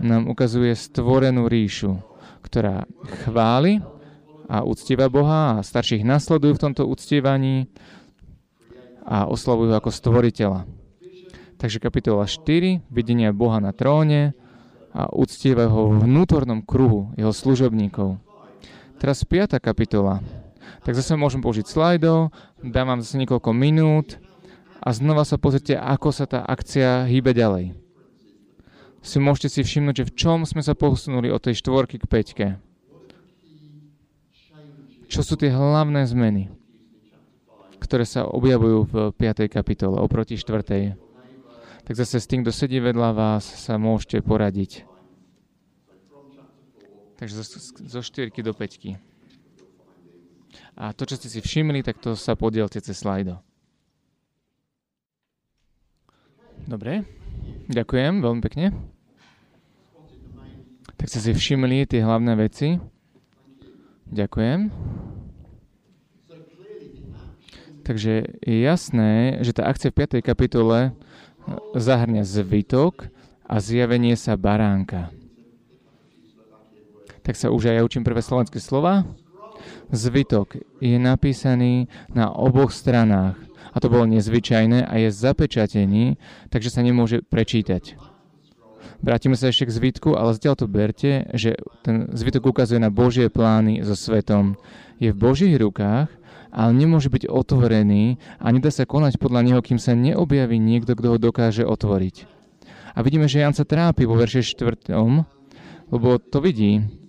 nám 0.00 0.30
ukazuje 0.32 0.72
stvorenú 0.72 1.50
ríšu, 1.50 2.00
ktorá 2.40 2.88
chváli 3.24 3.84
a 4.48 4.64
uctieva 4.64 5.12
Boha 5.12 5.60
a 5.60 5.64
starších 5.64 6.02
nasledujú 6.02 6.56
v 6.56 6.62
tomto 6.70 6.88
uctievaní 6.88 7.68
a 9.04 9.28
oslavujú 9.28 9.76
ako 9.76 9.90
stvoriteľa. 9.92 10.60
Takže 11.60 11.76
kapitola 11.76 12.24
4, 12.24 12.88
videnia 12.88 13.36
Boha 13.36 13.60
na 13.60 13.76
tróne 13.76 14.32
a 14.96 15.12
uctieva 15.12 15.68
ho 15.68 15.92
v 15.92 16.08
vnútornom 16.08 16.64
kruhu 16.64 17.12
jeho 17.20 17.36
služobníkov. 17.36 18.16
Teraz 18.96 19.22
5. 19.28 19.60
kapitola. 19.60 20.24
Tak 20.82 20.92
zase 20.94 21.18
môžem 21.18 21.42
použiť 21.44 21.66
slajdov, 21.66 22.34
dám 22.64 22.86
vám 22.94 23.00
zase 23.04 23.20
niekoľko 23.20 23.50
minút 23.52 24.16
a 24.80 24.94
znova 24.94 25.28
sa 25.28 25.36
pozrite, 25.36 25.76
ako 25.76 26.08
sa 26.14 26.24
tá 26.24 26.40
akcia 26.42 27.04
hýbe 27.06 27.36
ďalej 27.36 27.80
si 29.00 29.16
môžete 29.16 29.48
si 29.48 29.60
všimnúť, 29.64 30.04
že 30.04 30.08
v 30.12 30.16
čom 30.16 30.38
sme 30.44 30.60
sa 30.60 30.76
posunuli 30.76 31.32
od 31.32 31.40
tej 31.40 31.56
štvorky 31.60 31.96
k 31.96 32.08
peťke. 32.08 32.46
Čo 35.10 35.20
sú 35.26 35.34
tie 35.34 35.50
hlavné 35.50 36.06
zmeny, 36.06 36.52
ktoré 37.82 38.06
sa 38.06 38.28
objavujú 38.28 38.78
v 38.86 38.94
5. 39.16 39.50
kapitole 39.50 39.98
oproti 39.98 40.38
4. 40.38 40.94
Tak 41.82 41.94
zase 41.96 42.22
s 42.22 42.28
tým, 42.30 42.46
kto 42.46 42.54
sedí 42.54 42.78
vedľa 42.78 43.10
vás, 43.16 43.42
sa 43.42 43.74
môžete 43.80 44.22
poradiť. 44.22 44.86
Takže 47.18 47.34
zo, 47.34 47.44
zo 47.74 48.00
4 48.04 48.30
do 48.30 48.52
5. 48.54 49.09
A 50.80 50.96
to, 50.96 51.04
čo 51.04 51.20
ste 51.20 51.28
si 51.28 51.44
všimli, 51.44 51.84
tak 51.84 52.00
to 52.00 52.16
sa 52.16 52.32
podielte 52.32 52.80
cez 52.80 52.96
slajdo. 52.96 53.36
Dobre. 56.64 57.04
Ďakujem 57.68 58.24
veľmi 58.24 58.40
pekne. 58.40 58.72
Tak 60.96 61.12
ste 61.12 61.20
si 61.20 61.36
všimli 61.36 61.84
tie 61.84 62.00
hlavné 62.00 62.32
veci. 62.32 62.80
Ďakujem. 64.08 64.72
Takže 67.84 68.12
je 68.40 68.56
jasné, 68.64 69.36
že 69.44 69.52
tá 69.52 69.68
akcia 69.68 69.92
v 69.92 70.00
5. 70.00 70.24
kapitole 70.24 70.96
zahrňa 71.76 72.24
zvytok 72.24 73.12
a 73.44 73.60
zjavenie 73.60 74.16
sa 74.16 74.32
baránka. 74.40 75.12
Tak 77.20 77.36
sa 77.36 77.52
už 77.52 77.68
aj 77.68 77.76
ja 77.76 77.82
učím 77.84 78.00
prvé 78.00 78.24
slovenské 78.24 78.56
slova. 78.56 79.04
Zvytok 79.90 80.60
je 80.78 80.96
napísaný 80.96 81.90
na 82.14 82.30
oboch 82.30 82.70
stranách 82.70 83.36
a 83.70 83.76
to 83.78 83.86
bolo 83.90 84.06
nezvyčajné 84.10 84.86
a 84.86 84.94
je 84.98 85.08
zapečatený, 85.14 86.18
takže 86.50 86.70
sa 86.70 86.82
nemôže 86.82 87.22
prečítať. 87.22 87.98
Vrátime 89.00 89.32
sa 89.32 89.48
ešte 89.48 89.68
k 89.68 89.76
zvitku, 89.80 90.12
ale 90.12 90.36
zdiaľ 90.36 90.54
to 90.60 90.66
berte, 90.68 91.24
že 91.32 91.56
ten 91.80 92.12
zvitok 92.12 92.52
ukazuje 92.52 92.76
na 92.76 92.92
Božie 92.92 93.32
plány 93.32 93.80
so 93.80 93.96
svetom. 93.96 94.60
Je 95.00 95.08
v 95.08 95.16
Božích 95.16 95.56
rukách, 95.56 96.12
ale 96.52 96.70
nemôže 96.76 97.08
byť 97.08 97.30
otvorený 97.30 98.20
a 98.36 98.52
nedá 98.52 98.68
sa 98.68 98.84
konať 98.84 99.16
podľa 99.16 99.40
neho, 99.46 99.60
kým 99.64 99.80
sa 99.80 99.96
neobjaví 99.96 100.60
niekto, 100.60 100.92
kto 100.98 101.16
ho 101.16 101.18
dokáže 101.18 101.64
otvoriť. 101.64 102.28
A 102.92 103.00
vidíme, 103.00 103.30
že 103.30 103.40
Jan 103.40 103.56
sa 103.56 103.64
trápi 103.64 104.04
vo 104.04 104.18
verše 104.18 104.42
4, 104.44 104.92
lebo 105.94 106.08
to 106.20 106.42
vidí. 106.42 106.99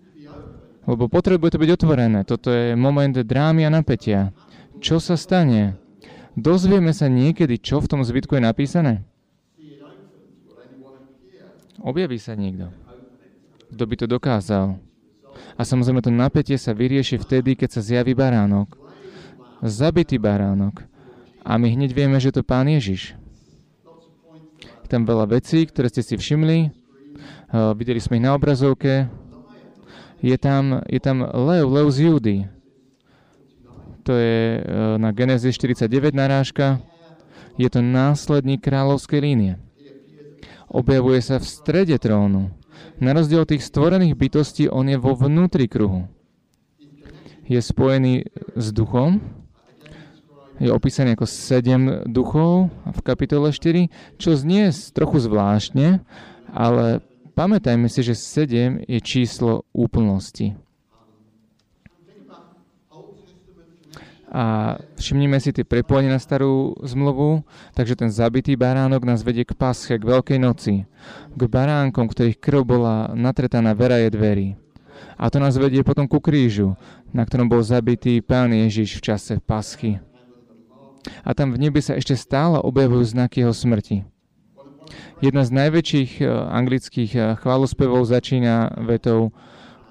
Lebo 0.89 1.05
potrebuje 1.05 1.53
to 1.53 1.61
byť 1.61 1.71
otvorené. 1.77 2.19
Toto 2.25 2.49
je 2.49 2.73
moment 2.73 3.13
drámy 3.13 3.65
a 3.65 3.73
napätia. 3.73 4.33
Čo 4.81 4.97
sa 4.97 5.13
stane? 5.13 5.77
Dozvieme 6.33 6.89
sa 6.95 7.11
niekedy, 7.11 7.61
čo 7.61 7.83
v 7.83 7.89
tom 7.91 8.01
zvitku 8.01 8.33
je 8.39 8.43
napísané? 8.43 9.05
Objaví 11.81 12.21
sa 12.21 12.37
niekto. 12.37 12.69
Kto 13.73 13.83
by 13.89 13.95
to 13.97 14.05
dokázal? 14.05 14.77
A 15.57 15.61
samozrejme 15.65 16.01
to 16.05 16.13
napätie 16.13 16.57
sa 16.57 16.77
vyrieši 16.77 17.17
vtedy, 17.17 17.57
keď 17.57 17.69
sa 17.77 17.81
zjaví 17.81 18.13
baránok. 18.13 18.77
Zabitý 19.65 20.21
baránok. 20.21 20.85
A 21.41 21.57
my 21.57 21.73
hneď 21.73 21.93
vieme, 21.93 22.21
že 22.21 22.29
to 22.29 22.45
pán 22.45 22.69
Ježiš. 22.69 23.17
Je 24.85 24.87
tam 24.89 25.09
veľa 25.09 25.29
vecí, 25.33 25.65
ktoré 25.65 25.89
ste 25.89 26.05
si 26.05 26.15
všimli. 26.17 26.69
Uh, 27.49 27.73
videli 27.73 27.97
sme 27.97 28.21
ich 28.21 28.25
na 28.25 28.37
obrazovke. 28.37 29.09
Je 30.21 30.37
tam, 30.37 30.85
je 30.85 30.99
tam 31.01 31.25
Lev, 31.33 31.65
Lev 31.65 31.87
z 31.89 31.99
Judy 31.99 32.37
to 34.01 34.13
je 34.17 34.59
e, 34.59 34.61
na 34.97 35.13
Genesis 35.13 35.55
49 35.55 36.13
narážka, 36.17 36.81
je 37.57 37.69
to 37.69 37.85
následník 37.85 38.65
kráľovskej 38.65 39.19
línie. 39.21 39.53
Objavuje 40.71 41.21
sa 41.21 41.37
v 41.37 41.45
strede 41.45 41.95
trónu. 42.01 42.49
Na 42.97 43.13
rozdiel 43.13 43.45
tých 43.45 43.61
stvorených 43.61 44.17
bytostí, 44.17 44.65
on 44.71 44.89
je 44.89 44.97
vo 44.97 45.13
vnútri 45.13 45.69
kruhu. 45.69 46.09
Je 47.45 47.59
spojený 47.59 48.31
s 48.55 48.71
duchom, 48.71 49.19
je 50.61 50.69
opísaný 50.71 51.17
ako 51.17 51.27
sedem 51.27 52.05
duchov 52.07 52.69
v 52.85 52.99
kapitole 53.01 53.51
4, 53.51 53.91
čo 54.21 54.37
znie 54.37 54.71
trochu 54.93 55.17
zvláštne, 55.19 56.05
ale 56.53 57.03
pamätajme 57.41 57.89
si, 57.89 58.05
že 58.05 58.13
7 58.13 58.85
je 58.85 58.99
číslo 59.01 59.65
úplnosti. 59.73 60.53
A 64.31 64.77
všimnime 64.95 65.41
si 65.43 65.51
tie 65.51 65.67
prepojenie 65.67 66.07
na 66.07 66.21
starú 66.21 66.77
zmluvu, 66.85 67.43
takže 67.75 67.99
ten 67.99 68.13
zabitý 68.13 68.55
baránok 68.55 69.03
nás 69.03 69.25
vedie 69.27 69.43
k 69.43 69.57
pasche, 69.57 69.99
k 69.99 70.07
Veľkej 70.07 70.39
noci, 70.39 70.87
k 71.35 71.41
baránkom, 71.41 72.07
ktorých 72.07 72.39
krv 72.39 72.61
bola 72.63 73.11
natretá 73.11 73.59
na 73.59 73.75
veraje 73.75 74.07
dverí. 74.07 74.55
A 75.19 75.27
to 75.27 75.41
nás 75.41 75.57
vedie 75.57 75.83
potom 75.83 76.07
ku 76.07 76.23
krížu, 76.23 76.79
na 77.11 77.27
ktorom 77.27 77.51
bol 77.51 77.59
zabitý 77.65 78.21
Pán 78.23 78.55
Ježiš 78.55 79.01
v 79.01 79.05
čase 79.11 79.33
paschy. 79.43 79.99
A 81.25 81.33
tam 81.33 81.51
v 81.51 81.67
nebi 81.67 81.81
sa 81.81 81.97
ešte 81.97 82.13
stále 82.15 82.61
objavujú 82.61 83.03
znaky 83.03 83.43
jeho 83.43 83.51
smrti. 83.51 84.10
Jedna 85.21 85.45
z 85.45 85.51
najväčších 85.53 86.11
eh, 86.21 86.27
anglických 86.29 87.11
eh, 87.13 87.23
chválospevov 87.37 88.05
začína 88.09 88.81
vetou 88.89 89.29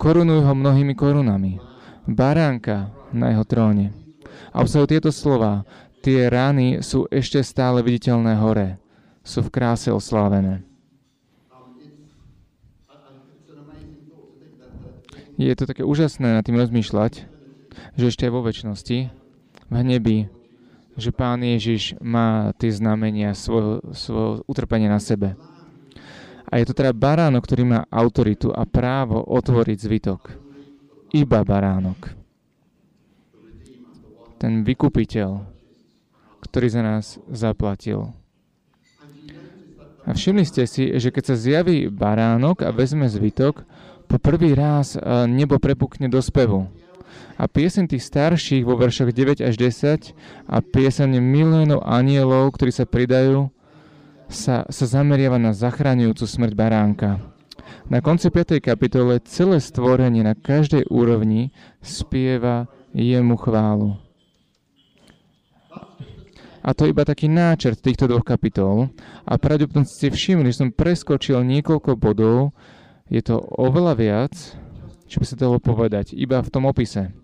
Korunujú 0.01 0.49
ho 0.49 0.55
mnohými 0.57 0.97
korunami. 0.97 1.61
Baránka 2.09 2.89
na 3.13 3.37
jeho 3.37 3.45
tróne. 3.45 3.93
A 4.49 4.65
obsahujú 4.65 4.97
tieto 4.97 5.13
slova. 5.13 5.69
Tie 6.01 6.25
rány 6.33 6.81
sú 6.81 7.05
ešte 7.13 7.45
stále 7.45 7.85
viditeľné 7.85 8.41
hore. 8.41 8.81
Sú 9.21 9.45
v 9.45 9.53
kráse 9.53 9.93
oslávené. 9.93 10.65
Je 15.37 15.53
to 15.53 15.69
také 15.69 15.85
úžasné 15.85 16.37
nad 16.37 16.45
tým 16.45 16.57
rozmýšľať, 16.57 17.29
že 17.97 18.05
ešte 18.09 18.25
aj 18.25 18.33
vo 18.33 18.45
väčšnosti, 18.45 18.99
v 19.69 19.77
nebi, 19.85 20.33
že 21.01 21.17
Pán 21.17 21.41
Ježiš 21.41 21.97
má 22.05 22.53
tie 22.61 22.69
znamenia 22.69 23.33
svojho, 23.33 23.81
svojho 23.97 24.45
utrpenia 24.45 24.93
na 24.93 25.01
sebe. 25.01 25.35
A 26.51 26.59
je 26.59 26.67
to 26.67 26.75
teda 26.75 26.93
baránok, 26.93 27.47
ktorý 27.47 27.63
má 27.65 27.81
autoritu 27.89 28.51
a 28.51 28.67
právo 28.67 29.23
otvoriť 29.23 29.79
zvytok. 29.81 30.21
Iba 31.15 31.47
baránok. 31.47 32.13
Ten 34.37 34.67
vykupiteľ, 34.67 35.31
ktorý 36.43 36.67
za 36.69 36.83
nás 36.83 37.17
zaplatil. 37.31 38.13
A 40.09 40.17
všimli 40.17 40.43
ste 40.49 40.65
si, 40.65 40.91
že 40.97 41.13
keď 41.13 41.25
sa 41.33 41.37
zjaví 41.37 41.87
baránok 41.87 42.67
a 42.67 42.73
vezme 42.73 43.07
zvytok, 43.07 43.63
po 44.11 44.19
prvý 44.19 44.59
raz 44.59 44.99
e, 44.99 45.01
nebo 45.31 45.63
prepukne 45.63 46.11
do 46.11 46.19
spevu. 46.19 46.67
A 47.41 47.49
piesen 47.49 47.89
tých 47.89 48.05
starších 48.05 48.69
vo 48.69 48.77
veršoch 48.77 49.17
9 49.17 49.41
až 49.41 49.57
10 49.57 50.13
a 50.45 50.61
piesen 50.61 51.17
miliónov 51.17 51.81
anielov, 51.89 52.53
ktorí 52.53 52.69
sa 52.69 52.85
pridajú, 52.85 53.49
sa, 54.29 54.69
sa 54.69 54.85
zameriava 54.85 55.41
na 55.41 55.57
zachraňujúcu 55.57 56.25
smrť 56.29 56.53
baránka. 56.53 57.17
Na 57.89 58.05
konci 58.05 58.29
5. 58.29 58.61
kapitole 58.61 59.25
celé 59.25 59.57
stvorenie 59.57 60.21
na 60.21 60.37
každej 60.37 60.93
úrovni 60.93 61.57
spieva 61.81 62.69
jemu 62.93 63.41
chválu. 63.41 63.97
A 66.61 66.77
to 66.77 66.85
iba 66.85 67.09
taký 67.09 67.25
náčrt 67.25 67.81
týchto 67.81 68.05
dvoch 68.05 68.21
kapitol. 68.21 68.93
A 69.25 69.41
pravdepodobne 69.41 69.89
ste 69.89 70.13
všimli, 70.13 70.53
že 70.53 70.61
som 70.61 70.77
preskočil 70.77 71.41
niekoľko 71.41 71.97
bodov. 71.97 72.53
Je 73.09 73.25
to 73.25 73.41
oveľa 73.41 73.95
viac, 73.97 74.37
čo 75.09 75.25
by 75.25 75.27
sa 75.27 75.41
dalo 75.41 75.57
povedať, 75.57 76.13
iba 76.13 76.45
v 76.45 76.53
tom 76.53 76.69
opise. 76.69 77.20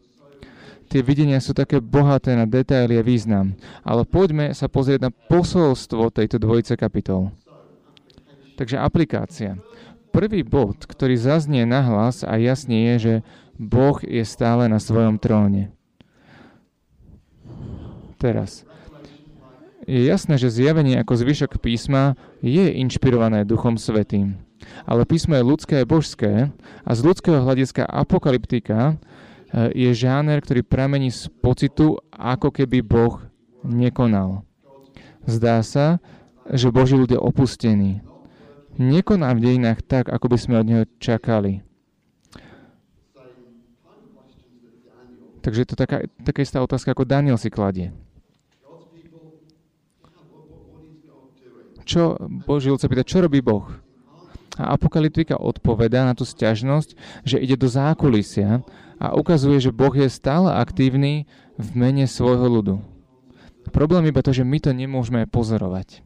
Tie 0.86 1.02
videnia 1.02 1.42
sú 1.42 1.50
také 1.50 1.82
bohaté 1.82 2.38
na 2.38 2.46
detaily 2.46 2.98
a 2.98 3.06
význam. 3.06 3.58
Ale 3.82 4.06
poďme 4.06 4.54
sa 4.54 4.70
pozrieť 4.70 5.08
na 5.08 5.10
posolstvo 5.10 6.14
tejto 6.14 6.38
dvojice 6.38 6.78
kapitol. 6.78 7.34
Takže 8.56 8.78
aplikácia. 8.80 9.58
Prvý 10.14 10.46
bod, 10.46 10.88
ktorý 10.88 11.18
zaznie 11.18 11.68
nahlas 11.68 12.24
a 12.24 12.40
jasne 12.40 12.88
je, 12.88 12.94
že 12.96 13.14
Boh 13.60 14.00
je 14.00 14.24
stále 14.24 14.64
na 14.70 14.80
svojom 14.80 15.20
tróne. 15.20 15.74
Teraz. 18.16 18.64
Je 19.84 20.02
jasné, 20.02 20.40
že 20.40 20.50
zjavenie 20.50 20.96
ako 20.98 21.14
zvyšok 21.20 21.60
písma 21.60 22.16
je 22.40 22.74
inšpirované 22.80 23.44
Duchom 23.44 23.76
Svetým. 23.76 24.40
Ale 24.88 25.04
písmo 25.04 25.36
je 25.36 25.44
ľudské 25.46 25.74
a 25.84 25.88
božské 25.88 26.50
a 26.82 26.90
z 26.96 27.00
ľudského 27.04 27.44
hľadiska 27.44 27.84
apokalyptika 27.84 28.96
je 29.54 29.90
žáner, 29.94 30.42
ktorý 30.42 30.66
pramení 30.66 31.14
z 31.14 31.30
pocitu, 31.42 32.00
ako 32.10 32.50
keby 32.50 32.82
Boh 32.82 33.22
nekonal. 33.62 34.42
Zdá 35.26 35.62
sa, 35.62 36.02
že 36.50 36.70
Boží 36.70 36.94
ľudia 36.94 37.18
opustení. 37.18 38.02
Nekoná 38.76 39.32
v 39.34 39.42
dejinách 39.42 39.80
tak, 39.86 40.12
ako 40.12 40.26
by 40.30 40.36
sme 40.38 40.60
od 40.60 40.66
neho 40.66 40.84
čakali. 41.00 41.64
Takže 45.40 45.62
je 45.62 45.68
to 45.70 45.78
taká, 45.78 46.10
taká 46.26 46.42
istá 46.42 46.58
otázka, 46.58 46.90
ako 46.90 47.06
Daniel 47.06 47.38
si 47.38 47.48
kladie. 47.48 47.94
čo 51.86 52.18
Boží 52.44 52.66
ľud 52.68 52.82
sa 52.82 52.90
pýta, 52.90 53.06
čo 53.06 53.22
robí 53.22 53.38
Boh? 53.38 53.64
A 54.56 54.72
apokalyptika 54.72 55.36
odpovedá 55.36 56.08
na 56.08 56.16
tú 56.16 56.24
stiažnosť, 56.24 56.96
že 57.28 57.36
ide 57.36 57.60
do 57.60 57.68
zákulisia 57.68 58.64
a 58.96 59.12
ukazuje, 59.12 59.60
že 59.60 59.74
Boh 59.74 59.92
je 59.92 60.08
stále 60.08 60.48
aktívny 60.48 61.28
v 61.60 61.68
mene 61.76 62.08
svojho 62.08 62.48
ľudu. 62.48 62.74
Problém 63.68 64.08
iba 64.08 64.24
to, 64.24 64.32
že 64.32 64.46
my 64.46 64.56
to 64.56 64.72
nemôžeme 64.72 65.28
pozorovať. 65.28 66.00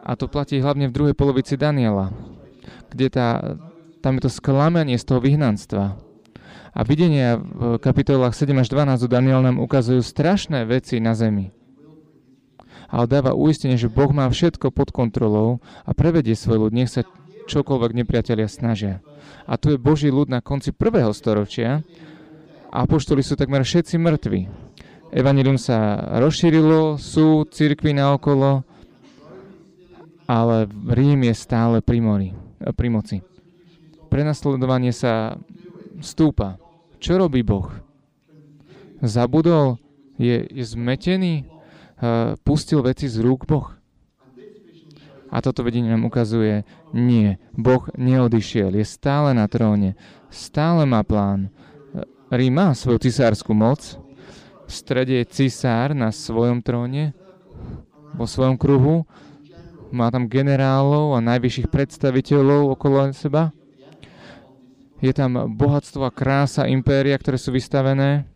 A 0.00 0.16
to 0.16 0.32
platí 0.32 0.56
hlavne 0.56 0.88
v 0.88 0.96
druhej 0.96 1.14
polovici 1.14 1.60
Daniela, 1.60 2.08
kde 2.88 3.06
tá, 3.12 3.28
tam 4.00 4.16
je 4.16 4.24
to 4.24 4.32
sklamanie 4.32 4.96
z 4.96 5.04
toho 5.04 5.20
vyhnanstva. 5.20 6.00
A 6.72 6.80
videnia 6.86 7.36
v 7.36 7.76
kapitolách 7.76 8.32
7 8.32 8.56
až 8.56 8.72
12 8.72 9.04
Daniel 9.10 9.44
nám 9.44 9.60
ukazujú 9.60 10.00
strašné 10.00 10.64
veci 10.64 11.02
na 11.02 11.12
zemi 11.12 11.52
ale 12.90 13.06
dáva 13.06 13.38
uistenie, 13.38 13.78
že 13.78 13.86
Boh 13.86 14.10
má 14.10 14.26
všetko 14.26 14.74
pod 14.74 14.90
kontrolou 14.90 15.62
a 15.86 15.94
prevedie 15.94 16.34
svoj 16.34 16.66
ľud, 16.68 16.72
nech 16.74 16.90
sa 16.90 17.06
čokoľvek 17.46 18.02
nepriatelia 18.02 18.50
snažia. 18.50 18.98
A 19.46 19.54
tu 19.54 19.70
je 19.74 19.78
Boží 19.78 20.10
ľud 20.10 20.26
na 20.26 20.42
konci 20.42 20.74
prvého 20.74 21.14
storočia 21.14 21.86
a 22.70 22.76
apoštoli 22.82 23.22
sú 23.22 23.38
takmer 23.38 23.62
všetci 23.62 23.94
mŕtvi. 23.98 24.40
Evangelium 25.10 25.58
sa 25.58 25.98
rozšírilo, 26.22 26.98
sú 26.98 27.46
cirkvy 27.50 27.98
naokolo, 27.98 28.62
ale 30.30 30.70
Rím 30.70 31.26
je 31.26 31.34
stále 31.34 31.82
pri, 31.82 31.98
mori, 31.98 32.30
pri 32.78 32.88
moci. 32.90 33.18
Prenasledovanie 34.06 34.94
sa 34.94 35.34
stúpa. 35.98 36.58
Čo 37.02 37.18
robí 37.18 37.42
Boh? 37.42 37.70
Zabudol? 39.02 39.82
Je, 40.20 40.46
je 40.46 40.64
zmetený? 40.66 41.59
Pustil 42.42 42.80
veci 42.80 43.06
z 43.06 43.20
rúk 43.20 43.44
Boh. 43.44 43.70
A 45.30 45.38
toto 45.38 45.62
vedenie 45.62 45.94
nám 45.94 46.10
ukazuje, 46.10 46.66
nie, 46.90 47.38
Boh 47.54 47.86
neodišiel, 47.94 48.74
je 48.74 48.82
stále 48.82 49.30
na 49.30 49.46
tróne, 49.46 49.94
stále 50.26 50.82
má 50.82 51.06
plán. 51.06 51.54
Rím 52.34 52.58
má 52.58 52.74
svoju 52.74 52.98
cisárskú 52.98 53.54
moc, 53.54 53.94
v 54.66 54.70
strede 54.70 55.22
je 55.22 55.30
cisár 55.30 55.94
na 55.94 56.10
svojom 56.10 56.62
tróne, 56.62 57.14
vo 58.14 58.26
svojom 58.26 58.58
kruhu, 58.58 59.06
má 59.90 60.10
tam 60.10 60.30
generálov 60.30 61.18
a 61.18 61.22
najvyšších 61.22 61.70
predstaviteľov 61.70 62.78
okolo 62.78 63.10
seba. 63.10 63.50
Je 65.02 65.10
tam 65.10 65.50
bohatstvo 65.58 66.06
a 66.06 66.14
krása 66.14 66.70
impéria, 66.70 67.18
ktoré 67.18 67.38
sú 67.38 67.50
vystavené. 67.50 68.26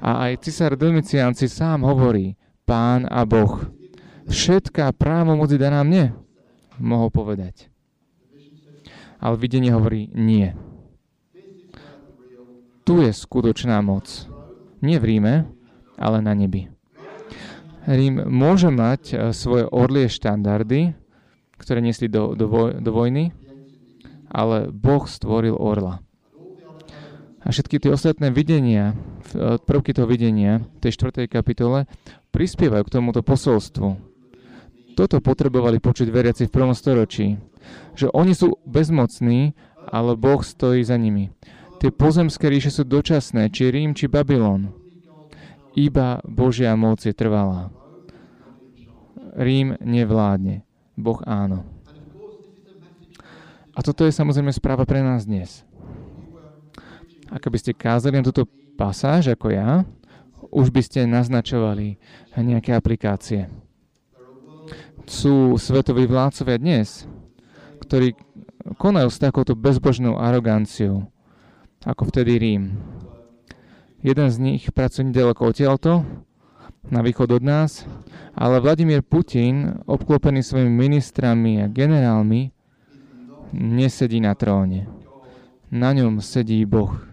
A 0.00 0.30
aj 0.30 0.46
cisár 0.46 0.74
Domicián 0.74 1.36
si 1.36 1.46
sám 1.46 1.86
hovorí, 1.86 2.34
Pán 2.64 3.06
a 3.08 3.26
Boh. 3.26 3.66
Všetká 4.30 4.94
právomoc 4.94 5.50
daná 5.54 5.82
mne, 5.82 6.14
mohol 6.78 7.10
povedať. 7.10 7.66
Ale 9.20 9.36
videnie 9.36 9.74
hovorí 9.74 10.08
nie. 10.14 10.54
Tu 12.86 12.94
je 13.04 13.12
skutočná 13.12 13.78
moc. 13.84 14.08
Nie 14.80 14.96
v 14.96 15.16
Ríme, 15.16 15.34
ale 16.00 16.24
na 16.24 16.32
nebi. 16.32 16.72
Rím 17.84 18.28
môže 18.28 18.68
mať 18.68 19.02
e, 19.12 19.14
svoje 19.32 19.64
orlie 19.68 20.08
štandardy, 20.08 20.96
ktoré 21.56 21.80
nesli 21.84 22.08
do, 22.08 22.36
do, 22.36 22.48
voj, 22.48 22.80
do 22.80 22.90
vojny, 22.92 23.32
ale 24.28 24.68
Boh 24.68 25.04
stvoril 25.04 25.56
orla. 25.56 26.00
A 27.40 27.48
všetky 27.48 27.80
tie 27.80 27.90
ostatné 27.90 28.28
videnia, 28.28 28.92
e, 29.32 29.56
prvky 29.56 29.96
toho 29.96 30.04
videnia, 30.04 30.60
tej 30.84 30.92
4. 31.08 31.24
kapitole, 31.24 31.88
prispievajú 32.36 32.82
k 32.84 32.94
tomuto 33.00 33.24
posolstvu. 33.24 33.96
Toto 34.94 35.16
potrebovali 35.24 35.80
počuť 35.80 36.12
veriaci 36.12 36.46
v 36.46 36.54
prvom 36.54 36.76
storočí, 36.76 37.40
že 37.96 38.12
oni 38.12 38.36
sú 38.36 38.60
bezmocní, 38.68 39.56
ale 39.88 40.20
Boh 40.20 40.44
stojí 40.44 40.84
za 40.84 41.00
nimi. 41.00 41.32
Tie 41.80 41.88
pozemské 41.88 42.52
ríše 42.52 42.68
sú 42.68 42.84
dočasné, 42.84 43.48
či 43.48 43.72
Rím, 43.72 43.96
či 43.96 44.04
Babylon. 44.04 44.76
Iba 45.72 46.20
Božia 46.28 46.76
moc 46.76 47.00
je 47.00 47.16
trvalá. 47.16 47.72
Rím 49.32 49.80
nevládne, 49.80 50.66
Boh 51.00 51.24
áno. 51.24 51.64
A 53.72 53.80
toto 53.80 54.04
je 54.04 54.12
samozrejme 54.12 54.52
správa 54.52 54.84
pre 54.84 55.00
nás 55.00 55.24
dnes. 55.24 55.64
Ak 57.30 57.46
by 57.46 57.58
ste 57.58 57.78
kázali 57.78 58.18
na 58.18 58.26
túto 58.26 58.44
pasáž 58.74 59.30
ako 59.32 59.54
ja, 59.54 59.86
už 60.50 60.74
by 60.74 60.82
ste 60.82 61.06
naznačovali 61.06 61.96
nejaké 62.34 62.74
aplikácie. 62.74 63.46
Sú 65.06 65.54
svetoví 65.54 66.10
vládcovia 66.10 66.58
dnes, 66.58 67.06
ktorí 67.86 68.18
konajú 68.78 69.08
s 69.10 69.22
takouto 69.22 69.54
bezbožnou 69.54 70.18
aroganciou, 70.18 71.06
ako 71.86 72.10
vtedy 72.10 72.38
Rím. 72.38 72.64
Jeden 74.02 74.28
z 74.32 74.36
nich 74.40 74.62
pracuje 74.74 75.10
nedaleko 75.10 75.54
odtiaľto, 75.54 76.02
na 76.88 77.04
východ 77.04 77.36
od 77.36 77.42
nás, 77.44 77.84
ale 78.32 78.58
Vladimír 78.58 79.04
Putin, 79.04 79.84
obklopený 79.84 80.40
svojimi 80.40 80.72
ministrami 80.72 81.60
a 81.60 81.68
generálmi, 81.68 82.50
nesedí 83.52 84.18
na 84.18 84.32
tróne. 84.32 84.88
Na 85.70 85.92
ňom 85.92 86.18
sedí 86.24 86.64
Boh. 86.64 87.09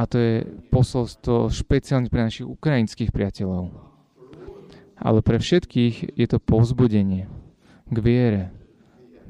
A 0.00 0.08
to 0.08 0.16
je 0.16 0.48
posolstvo 0.72 1.52
špeciálne 1.52 2.08
pre 2.08 2.24
našich 2.24 2.48
ukrajinských 2.48 3.12
priateľov. 3.12 3.68
Ale 4.96 5.20
pre 5.20 5.36
všetkých 5.36 6.16
je 6.16 6.26
to 6.28 6.40
povzbudenie 6.40 7.28
k 7.84 7.96
viere, 8.00 8.48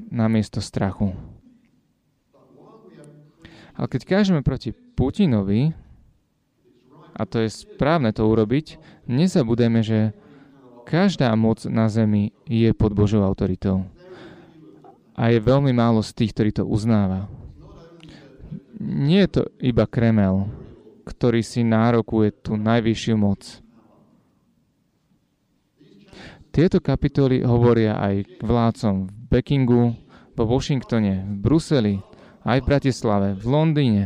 namiesto 0.07 0.63
strachu. 0.63 1.11
Ale 3.75 3.87
keď 3.91 4.01
kážeme 4.07 4.39
proti 4.47 4.71
Putinovi, 4.71 5.75
a 7.15 7.27
to 7.27 7.43
je 7.43 7.51
správne 7.51 8.15
to 8.15 8.23
urobiť, 8.23 8.79
nezabudeme, 9.11 9.83
že 9.83 10.15
každá 10.87 11.35
moc 11.35 11.67
na 11.67 11.91
Zemi 11.91 12.31
je 12.47 12.71
pod 12.71 12.95
Božou 12.95 13.27
autoritou. 13.27 13.83
A 15.19 15.35
je 15.35 15.43
veľmi 15.43 15.75
málo 15.75 15.99
z 15.99 16.15
tých, 16.15 16.31
ktorí 16.31 16.51
to 16.55 16.63
uznáva. 16.63 17.27
Nie 18.81 19.27
je 19.27 19.29
to 19.29 19.41
iba 19.61 19.85
Kremel, 19.85 20.49
ktorý 21.05 21.41
si 21.45 21.61
nárokuje 21.61 22.33
tú 22.41 22.57
najvyššiu 22.57 23.15
moc. 23.17 23.41
Tieto 26.51 26.83
kapitoly 26.83 27.47
hovoria 27.47 27.95
aj 27.95 28.43
vládcom 28.43 29.07
v 29.07 29.13
Pekingu, 29.31 29.95
vo 30.35 30.43
Washingtone, 30.43 31.23
v 31.23 31.35
Bruseli, 31.39 31.95
aj 32.43 32.59
v 32.59 32.67
Bratislave, 32.67 33.27
v 33.39 33.45
Londýne. 33.47 34.05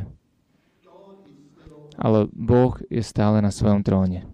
Ale 1.97 2.27
Boh 2.29 2.77
je 2.91 3.01
stále 3.01 3.41
na 3.41 3.49
svojom 3.49 3.81
tróne. 3.81 4.27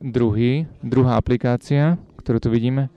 Druhý, 0.00 0.66
druhá 0.82 1.20
aplikácia, 1.20 2.00
ktorú 2.18 2.42
tu 2.42 2.48
vidíme, 2.50 2.90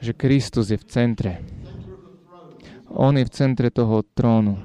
že 0.00 0.16
Kristus 0.16 0.72
je 0.72 0.80
v 0.80 0.88
centre. 0.88 1.44
On 2.90 3.14
je 3.14 3.22
v 3.22 3.30
centre 3.30 3.70
toho 3.70 4.02
trónu. 4.02 4.58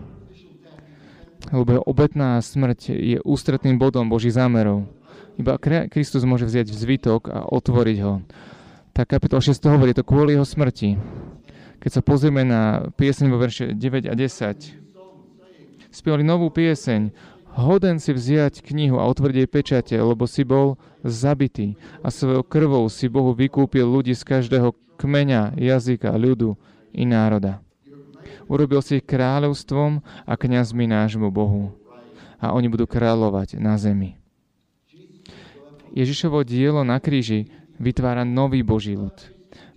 Lebo 1.54 1.78
obetná 1.86 2.42
smrť 2.42 2.90
je 2.90 3.18
ústretným 3.22 3.78
bodom 3.78 4.10
Božích 4.10 4.34
zámerov. 4.34 4.90
Iba 5.38 5.62
Kristus 5.92 6.26
môže 6.26 6.50
vziať 6.50 6.74
zvytok 6.74 7.22
a 7.30 7.46
otvoriť 7.46 7.98
ho. 8.02 8.26
Tak 8.96 9.14
kapitol 9.14 9.44
6 9.44 9.60
hovorí 9.68 9.92
to 9.92 10.08
kvôli 10.08 10.34
jeho 10.34 10.48
smrti. 10.48 10.96
Keď 11.84 11.92
sa 11.92 12.02
pozrieme 12.02 12.48
na 12.48 12.88
pieseň 12.96 13.28
vo 13.30 13.38
verše 13.38 13.76
9 13.76 14.10
a 14.10 14.16
10, 14.16 15.92
spievali 15.92 16.24
novú 16.24 16.48
pieseň, 16.50 17.12
hoden 17.60 18.00
si 18.00 18.16
vziať 18.16 18.64
knihu 18.64 18.98
a 18.98 19.06
otvrdiť 19.12 19.38
jej 19.44 19.50
pečate, 19.52 19.96
lebo 20.00 20.24
si 20.26 20.48
bol 20.48 20.80
zabitý 21.04 21.76
a 22.02 22.10
svojou 22.10 22.48
krvou 22.48 22.88
si 22.88 23.12
Bohu 23.12 23.36
vykúpil 23.36 23.84
ľudí 23.84 24.16
z 24.16 24.24
každého 24.24 24.72
kmeňa, 24.96 25.60
jazyka, 25.60 26.16
ľudu 26.16 26.56
i 26.96 27.04
národa. 27.04 27.64
Urobil 28.45 28.81
si 28.86 29.01
ich 29.01 29.05
kráľovstvom 29.05 30.05
a 30.25 30.34
kniazmi 30.38 30.86
nášmu 30.86 31.34
Bohu. 31.34 31.73
A 32.38 32.53
oni 32.53 32.69
budú 32.69 32.86
kráľovať 32.86 33.58
na 33.58 33.73
zemi. 33.79 34.21
Ježišovo 35.95 36.43
dielo 36.43 36.84
na 36.84 36.99
kríži 36.99 37.47
vytvára 37.79 38.27
nový 38.27 38.62
Boží 38.62 38.99
ľud, 38.99 39.15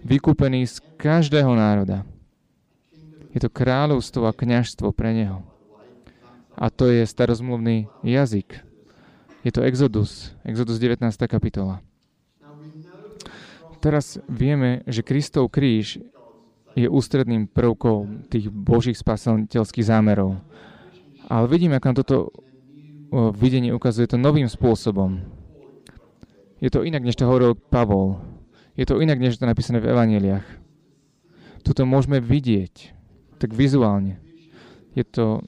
vykúpený 0.02 0.66
z 0.66 0.82
každého 0.98 1.54
národa. 1.54 2.02
Je 3.30 3.38
to 3.38 3.48
kráľovstvo 3.48 4.26
a 4.26 4.34
kňažstvo 4.34 4.90
pre 4.90 5.14
neho. 5.14 5.46
A 6.58 6.74
to 6.74 6.90
je 6.90 7.06
starozmluvný 7.06 7.86
jazyk. 8.02 8.66
Je 9.46 9.54
to 9.54 9.62
Exodus, 9.62 10.34
Exodus 10.42 10.82
19. 10.82 11.06
kapitola. 11.30 11.78
Teraz 13.78 14.18
vieme, 14.26 14.82
že 14.90 15.06
Kristov 15.06 15.54
kríž 15.54 16.02
je 16.78 16.86
ústredným 16.86 17.50
prvkom 17.50 18.30
tých 18.30 18.46
božích 18.54 18.94
spasateľských 18.94 19.82
zámerov. 19.82 20.38
Ale 21.26 21.50
vidíme, 21.50 21.74
ako 21.74 21.86
nám 21.90 21.98
toto 21.98 22.16
videnie 23.34 23.74
ukazuje 23.74 24.06
to 24.06 24.20
novým 24.20 24.46
spôsobom. 24.46 25.18
Je 26.62 26.70
to 26.70 26.86
inak, 26.86 27.02
než 27.02 27.18
to 27.18 27.26
hovoril 27.26 27.58
Pavol. 27.58 28.22
Je 28.78 28.86
to 28.86 29.02
inak, 29.02 29.18
než 29.18 29.42
to 29.42 29.48
napísané 29.48 29.82
v 29.82 29.90
evaneliách. 29.90 30.46
Tuto 31.66 31.82
môžeme 31.82 32.22
vidieť, 32.22 32.94
tak 33.42 33.50
vizuálne. 33.50 34.22
Je 34.94 35.02
to, 35.02 35.42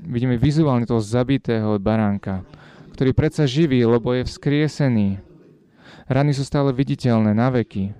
vidíme 0.00 0.40
vizuálne 0.40 0.88
toho 0.88 1.04
zabitého 1.04 1.76
baránka, 1.76 2.48
ktorý 2.96 3.12
predsa 3.12 3.44
živí, 3.44 3.84
lebo 3.84 4.16
je 4.16 4.24
vzkriesený. 4.24 5.20
Rany 6.08 6.32
sú 6.32 6.42
stále 6.48 6.72
viditeľné 6.72 7.36
na 7.36 7.52
veky. 7.52 7.94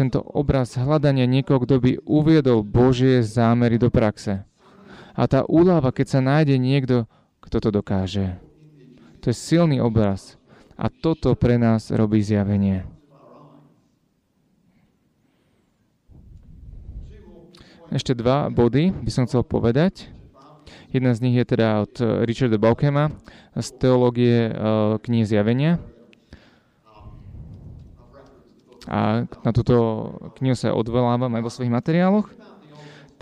Tento 0.00 0.24
obraz 0.24 0.80
hľadania 0.80 1.28
niekoho, 1.28 1.60
kto 1.60 1.76
by 1.76 1.92
uviedol 2.08 2.64
Božie 2.64 3.20
zámery 3.20 3.76
do 3.76 3.92
praxe. 3.92 4.48
A 5.12 5.28
tá 5.28 5.44
úlava, 5.44 5.92
keď 5.92 6.06
sa 6.08 6.20
nájde 6.24 6.56
niekto, 6.56 7.04
kto 7.44 7.60
to 7.60 7.68
dokáže. 7.68 8.40
To 9.20 9.28
je 9.28 9.36
silný 9.36 9.76
obraz. 9.76 10.40
A 10.80 10.88
toto 10.88 11.36
pre 11.36 11.60
nás 11.60 11.92
robí 11.92 12.24
zjavenie. 12.24 12.88
Ešte 17.92 18.16
dva 18.16 18.48
body 18.48 18.96
by 19.04 19.10
som 19.12 19.28
chcel 19.28 19.44
povedať. 19.44 20.08
Jedna 20.96 21.12
z 21.12 21.28
nich 21.28 21.36
je 21.36 21.44
teda 21.44 21.84
od 21.84 22.24
Richarda 22.24 22.56
Baukema 22.56 23.12
z 23.52 23.68
teológie 23.76 24.48
e, 24.48 24.52
knihy 24.96 25.28
Zjavenia. 25.28 25.76
A 28.90 29.22
na 29.46 29.50
túto 29.54 29.74
knihu 30.42 30.58
sa 30.58 30.74
odvolávam 30.74 31.30
aj 31.38 31.42
vo 31.46 31.50
svojich 31.54 31.70
materiáloch. 31.70 32.26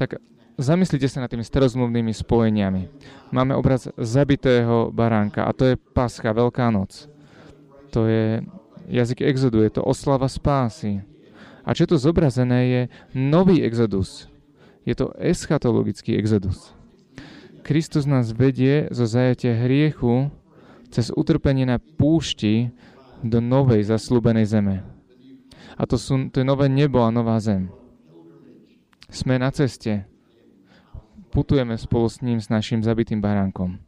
Tak 0.00 0.16
zamyslite 0.57 1.04
sa 1.12 1.20
nad 1.20 1.28
tými 1.28 1.44
starozmluvnými 1.44 2.16
spojeniami. 2.16 2.88
Máme 3.37 3.52
obraz 3.52 3.92
zabitého 4.00 4.88
baránka 4.88 5.44
a 5.44 5.52
to 5.52 5.68
je 5.68 5.74
Pascha, 5.76 6.33
Veľká 6.33 6.72
noc 6.72 7.12
to 7.90 8.07
je 8.07 8.44
jazyk 8.88 9.20
exodu, 9.20 9.64
je 9.64 9.72
to 9.81 9.83
oslava 9.83 10.28
spásy. 10.28 11.00
A 11.64 11.74
čo 11.76 11.85
je 11.85 11.90
tu 11.92 11.96
zobrazené 12.00 12.61
je 12.68 12.83
nový 13.12 13.61
exodus. 13.61 14.28
Je 14.88 14.96
to 14.96 15.12
eschatologický 15.20 16.16
exodus. 16.16 16.72
Kristus 17.61 18.09
nás 18.09 18.33
vedie 18.33 18.88
zo 18.88 19.04
zajatia 19.04 19.52
hriechu 19.52 20.33
cez 20.88 21.12
utrpenie 21.12 21.68
na 21.68 21.76
púšti 21.76 22.72
do 23.20 23.44
novej 23.44 23.85
zaslúbenej 23.85 24.48
zeme. 24.48 24.81
A 25.79 25.87
to, 25.87 25.95
sú, 25.95 26.27
to 26.35 26.43
je 26.43 26.47
nové 26.47 26.67
nebo 26.67 26.99
a 27.07 27.14
nová 27.14 27.38
zem. 27.38 27.71
Sme 29.09 29.38
na 29.38 29.55
ceste. 29.55 30.05
Putujeme 31.31 31.79
spolu 31.79 32.11
s 32.11 32.19
ním, 32.19 32.43
s 32.43 32.51
našim 32.51 32.83
zabitým 32.83 33.23
baránkom. 33.23 33.79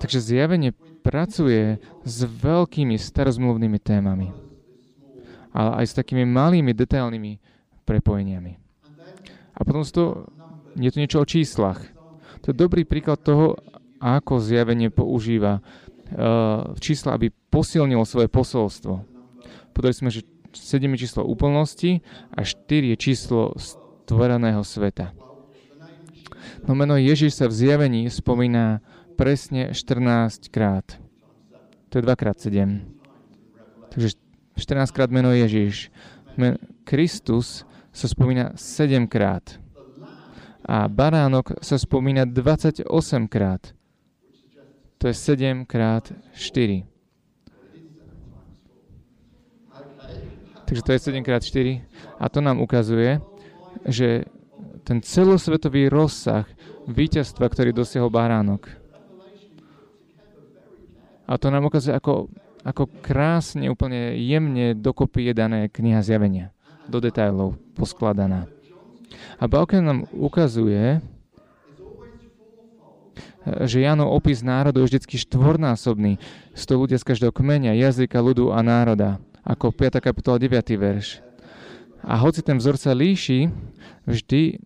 Takže 0.00 0.18
zjavenie 0.18 0.72
pracuje 1.04 1.78
s 2.02 2.16
veľkými 2.24 2.96
starozmluvnými 2.98 3.78
témami, 3.78 4.34
ale 5.54 5.70
aj 5.84 5.92
s 5.92 5.98
takými 5.98 6.26
malými, 6.26 6.74
detailnými 6.74 7.38
prepojeniami. 7.86 8.52
A 9.52 9.60
potom 9.62 9.84
to, 9.84 10.26
je 10.74 10.90
to 10.90 10.98
niečo 10.98 11.22
o 11.22 11.28
číslach. 11.28 11.78
To 12.42 12.50
je 12.50 12.56
dobrý 12.56 12.82
príklad 12.82 13.22
toho, 13.22 13.54
ako 14.02 14.42
zjavenie 14.42 14.90
používa 14.90 15.62
uh, 15.62 16.74
čísla, 16.82 17.14
aby 17.14 17.30
posilnilo 17.30 18.02
svoje 18.02 18.26
posolstvo. 18.26 19.06
Podali 19.70 19.94
sme, 19.94 20.10
že 20.10 20.26
7 20.52 20.92
je 20.92 20.98
číslo 20.98 21.24
úplnosti 21.24 22.00
a 22.36 22.44
4 22.44 22.92
je 22.92 22.96
číslo 22.96 23.52
stvoreného 23.56 24.60
sveta. 24.64 25.12
No 26.68 26.74
meno 26.74 26.94
Ježiš 26.94 27.42
sa 27.42 27.46
v 27.48 27.54
zjavení 27.54 28.06
spomína 28.10 28.84
presne 29.16 29.74
14 29.74 30.52
krát. 30.52 30.98
To 31.90 31.98
je 31.98 32.02
2 32.02 32.16
krát 32.16 32.36
7. 32.40 32.80
Takže 33.92 34.08
14 34.56 34.90
krát 34.90 35.10
meno 35.10 35.32
Ježiš. 35.32 35.90
Men 36.36 36.56
Kristus 36.84 37.68
sa 37.92 38.06
spomína 38.08 38.56
7 38.56 39.08
krát. 39.08 39.60
A 40.62 40.86
baránok 40.86 41.58
sa 41.60 41.76
spomína 41.76 42.24
28 42.24 42.86
krát. 43.26 43.74
To 45.02 45.10
je 45.10 45.14
7 45.14 45.66
krát 45.66 46.14
4. 46.32 46.91
Takže 50.72 50.88
to 50.88 50.92
je 50.96 51.04
7 51.12 51.20
krát 51.20 51.44
4. 51.44 51.84
A 52.16 52.32
to 52.32 52.40
nám 52.40 52.56
ukazuje, 52.56 53.20
že 53.84 54.24
ten 54.88 55.04
celosvetový 55.04 55.92
rozsah 55.92 56.48
víťazstva, 56.88 57.44
ktorý 57.44 57.76
dosiahol 57.76 58.08
baránok, 58.08 58.72
a 61.28 61.40
to 61.40 61.48
nám 61.48 61.64
ukazuje, 61.64 61.96
ako, 61.96 62.28
ako 62.60 62.88
krásne, 63.00 63.70
úplne 63.72 64.16
jemne 64.20 64.76
dokopy 64.76 65.30
je 65.30 65.34
dané 65.36 65.60
kniha 65.72 66.04
zjavenia. 66.04 66.52
Do 66.90 67.00
detailov 67.00 67.56
poskladaná. 67.72 68.50
A 69.40 69.44
Balken 69.48 69.80
nám 69.80 70.00
ukazuje, 70.12 71.00
že 73.64 73.80
Janov 73.80 74.12
opis 74.12 74.44
národov 74.44 74.86
je 74.86 74.98
vždy 74.98 75.20
štvornásobný. 75.24 76.20
Sú 76.52 76.64
to 76.68 76.74
ľudia 76.80 77.00
z 77.00 77.08
každého 77.08 77.32
kmeňa, 77.32 77.80
jazyka, 77.80 78.20
ľudu 78.20 78.52
a 78.52 78.60
národa. 78.60 79.16
Ako 79.42 79.74
5. 79.74 79.98
kapitola 79.98 80.38
9. 80.38 80.78
verš. 80.78 81.18
A 82.02 82.18
hoci 82.18 82.42
ten 82.42 82.58
vzor 82.58 82.78
sa 82.78 82.94
líši, 82.94 83.50
vždy 84.06 84.58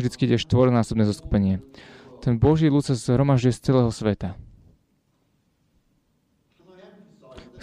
vždycky 0.00 0.24
ide 0.24 0.40
štvornásobné 0.40 1.04
zoskupenie 1.04 1.60
ten 2.20 2.36
Boží 2.36 2.68
ľud 2.68 2.84
sa 2.84 2.92
zhromažďuje 2.92 3.52
z 3.56 3.64
celého 3.64 3.90
sveta. 3.90 4.36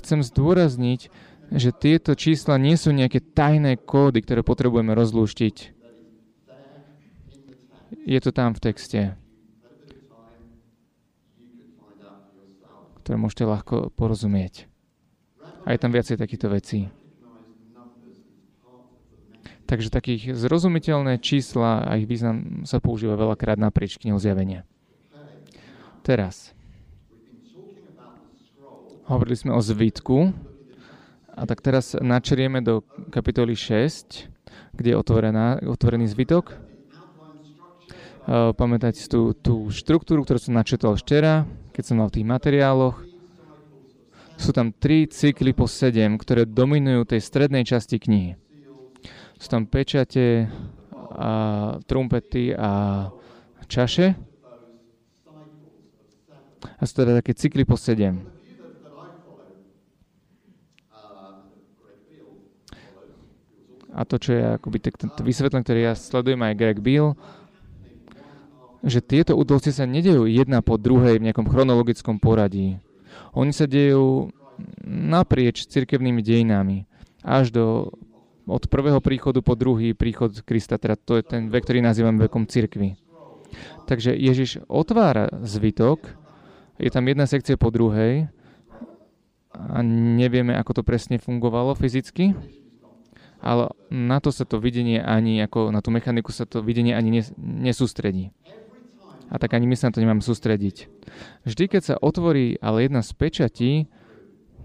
Chcem 0.01 0.25
zdôrazniť 0.25 1.13
že 1.47 1.71
tieto 1.71 2.11
čísla 2.11 2.59
nie 2.59 2.75
sú 2.75 2.91
nejaké 2.91 3.23
tajné 3.23 3.79
kódy, 3.79 4.19
ktoré 4.19 4.43
potrebujeme 4.43 4.91
rozlúštiť. 4.91 5.71
Je 8.03 8.19
to 8.19 8.35
tam 8.35 8.51
v 8.51 8.59
texte, 8.59 9.15
ktoré 13.07 13.15
môžete 13.15 13.47
ľahko 13.47 13.95
porozumieť. 13.95 14.67
A 15.63 15.71
je 15.71 15.79
tam 15.79 15.95
viacej 15.95 16.19
takýchto 16.19 16.51
vecí. 16.51 16.91
Takže 19.63 19.87
takých 19.87 20.35
zrozumiteľné 20.35 21.15
čísla 21.23 21.87
a 21.87 21.95
ich 21.95 22.03
význam 22.03 22.67
sa 22.67 22.83
používa 22.83 23.15
veľakrát 23.15 23.55
naprieč 23.55 23.95
knihou 23.95 24.19
zjavenia. 24.19 24.67
Teraz. 26.03 26.51
Hovorili 29.07 29.39
sme 29.39 29.55
o 29.55 29.63
zvitku. 29.63 30.35
A 31.31 31.47
tak 31.47 31.63
teraz 31.63 31.95
načerieme 31.95 32.59
do 32.59 32.83
kapitoly 33.07 33.55
6, 33.55 34.27
kde 34.75 34.89
je 34.91 34.99
otvorená, 34.99 35.63
otvorený 35.63 36.11
zvitok. 36.11 36.59
Pamätať 38.27 39.07
tú, 39.07 39.31
tú 39.31 39.71
štruktúru, 39.71 40.27
ktorú 40.27 40.43
som 40.43 40.59
načetol 40.59 40.99
včera, 40.99 41.47
keď 41.77 41.83
som 41.85 42.01
mal 42.01 42.09
v 42.09 42.17
tých 42.17 42.25
materiáloch. 42.25 42.97
Sú 44.41 44.49
tam 44.49 44.73
tri 44.73 45.05
cykly 45.05 45.53
po 45.53 45.69
sedem, 45.69 46.17
ktoré 46.17 46.49
dominujú 46.49 47.05
tej 47.05 47.21
strednej 47.21 47.61
časti 47.61 48.01
knihy. 48.01 48.33
Sú 49.37 49.47
tam 49.53 49.69
pečate, 49.69 50.49
a 51.13 51.29
trumpety 51.85 52.53
a 52.57 53.05
čaše. 53.69 54.17
A 56.77 56.81
sú 56.81 56.93
teda 56.97 57.21
také 57.21 57.37
cykly 57.37 57.61
po 57.61 57.77
sedem. 57.77 58.25
A 63.97 64.05
to, 64.05 64.21
čo 64.21 64.33
je 64.33 64.41
akoby 64.61 64.77
to 64.93 65.21
vysvetlenie, 65.25 65.65
ktoré 65.65 65.79
ja 65.89 65.93
sledujem 65.97 66.41
aj 66.41 66.57
Greg 66.57 66.79
Beal, 66.81 67.17
že 68.87 69.03
tieto 69.03 69.35
udalosti 69.35 69.75
sa 69.75 69.83
nedejú 69.83 70.23
jedna 70.25 70.63
po 70.63 70.79
druhej 70.79 71.19
v 71.19 71.29
nejakom 71.29 71.51
chronologickom 71.51 72.23
poradí. 72.23 72.79
Oni 73.35 73.51
sa 73.51 73.67
dejú 73.67 74.31
naprieč 74.87 75.67
cirkevnými 75.67 76.23
dejinami 76.23 76.87
až 77.21 77.51
do 77.53 77.65
od 78.47 78.63
prvého 78.71 79.03
príchodu 79.03 79.43
po 79.43 79.59
druhý 79.59 79.91
príchod 79.91 80.31
Krista, 80.47 80.79
teda 80.79 80.95
to 80.95 81.19
je 81.19 81.23
ten 81.27 81.51
vek, 81.51 81.67
ktorý 81.67 81.83
nazývam 81.83 82.15
vekom 82.15 82.47
cirkvy. 82.47 82.95
Takže 83.83 84.15
Ježiš 84.15 84.63
otvára 84.71 85.27
zvitok, 85.43 86.15
je 86.79 86.87
tam 86.87 87.11
jedna 87.11 87.27
sekcia 87.27 87.59
po 87.59 87.67
druhej 87.75 88.31
a 89.51 89.83
nevieme, 89.83 90.55
ako 90.55 90.79
to 90.79 90.83
presne 90.87 91.19
fungovalo 91.19 91.75
fyzicky, 91.75 92.39
ale 93.43 93.67
na 93.91 94.23
to 94.23 94.31
sa 94.31 94.47
to 94.47 94.63
videnie 94.63 95.03
ani, 95.03 95.43
ako 95.43 95.69
na 95.75 95.83
tú 95.83 95.91
mechaniku 95.91 96.31
sa 96.31 96.47
to 96.47 96.63
videnie 96.63 96.95
ani 96.95 97.27
nesústredí. 97.37 98.31
A 99.27 99.35
tak 99.39 99.53
ani 99.53 99.67
my 99.67 99.75
sa 99.75 99.91
na 99.91 99.93
to 99.95 100.03
nemáme 100.03 100.23
sústrediť. 100.23 100.87
Vždy, 101.43 101.63
keď 101.67 101.81
sa 101.83 101.95
otvorí 101.99 102.55
ale 102.63 102.87
jedna 102.87 103.03
z 103.03 103.11
pečatí, 103.11 103.71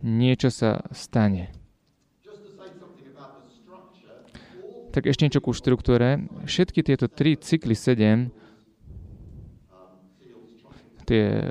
niečo 0.03 0.51
sa 0.51 0.87
stane. 0.94 1.51
Tak 4.92 5.09
ešte 5.09 5.25
niečo 5.25 5.40
ku 5.40 5.57
štruktúre. 5.57 6.29
Všetky 6.44 6.85
tieto 6.85 7.09
tri 7.09 7.40
cykly 7.40 7.72
7, 7.72 8.29
tie 11.09 11.25
e, 11.33 11.46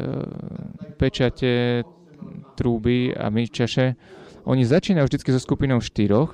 pečate, 0.95 1.81
trúby 2.53 3.17
a 3.17 3.33
myčaše, 3.33 3.97
oni 4.45 4.61
začínajú 4.65 5.09
vždy 5.09 5.33
so 5.33 5.41
skupinou 5.41 5.81
štyroch 5.81 6.33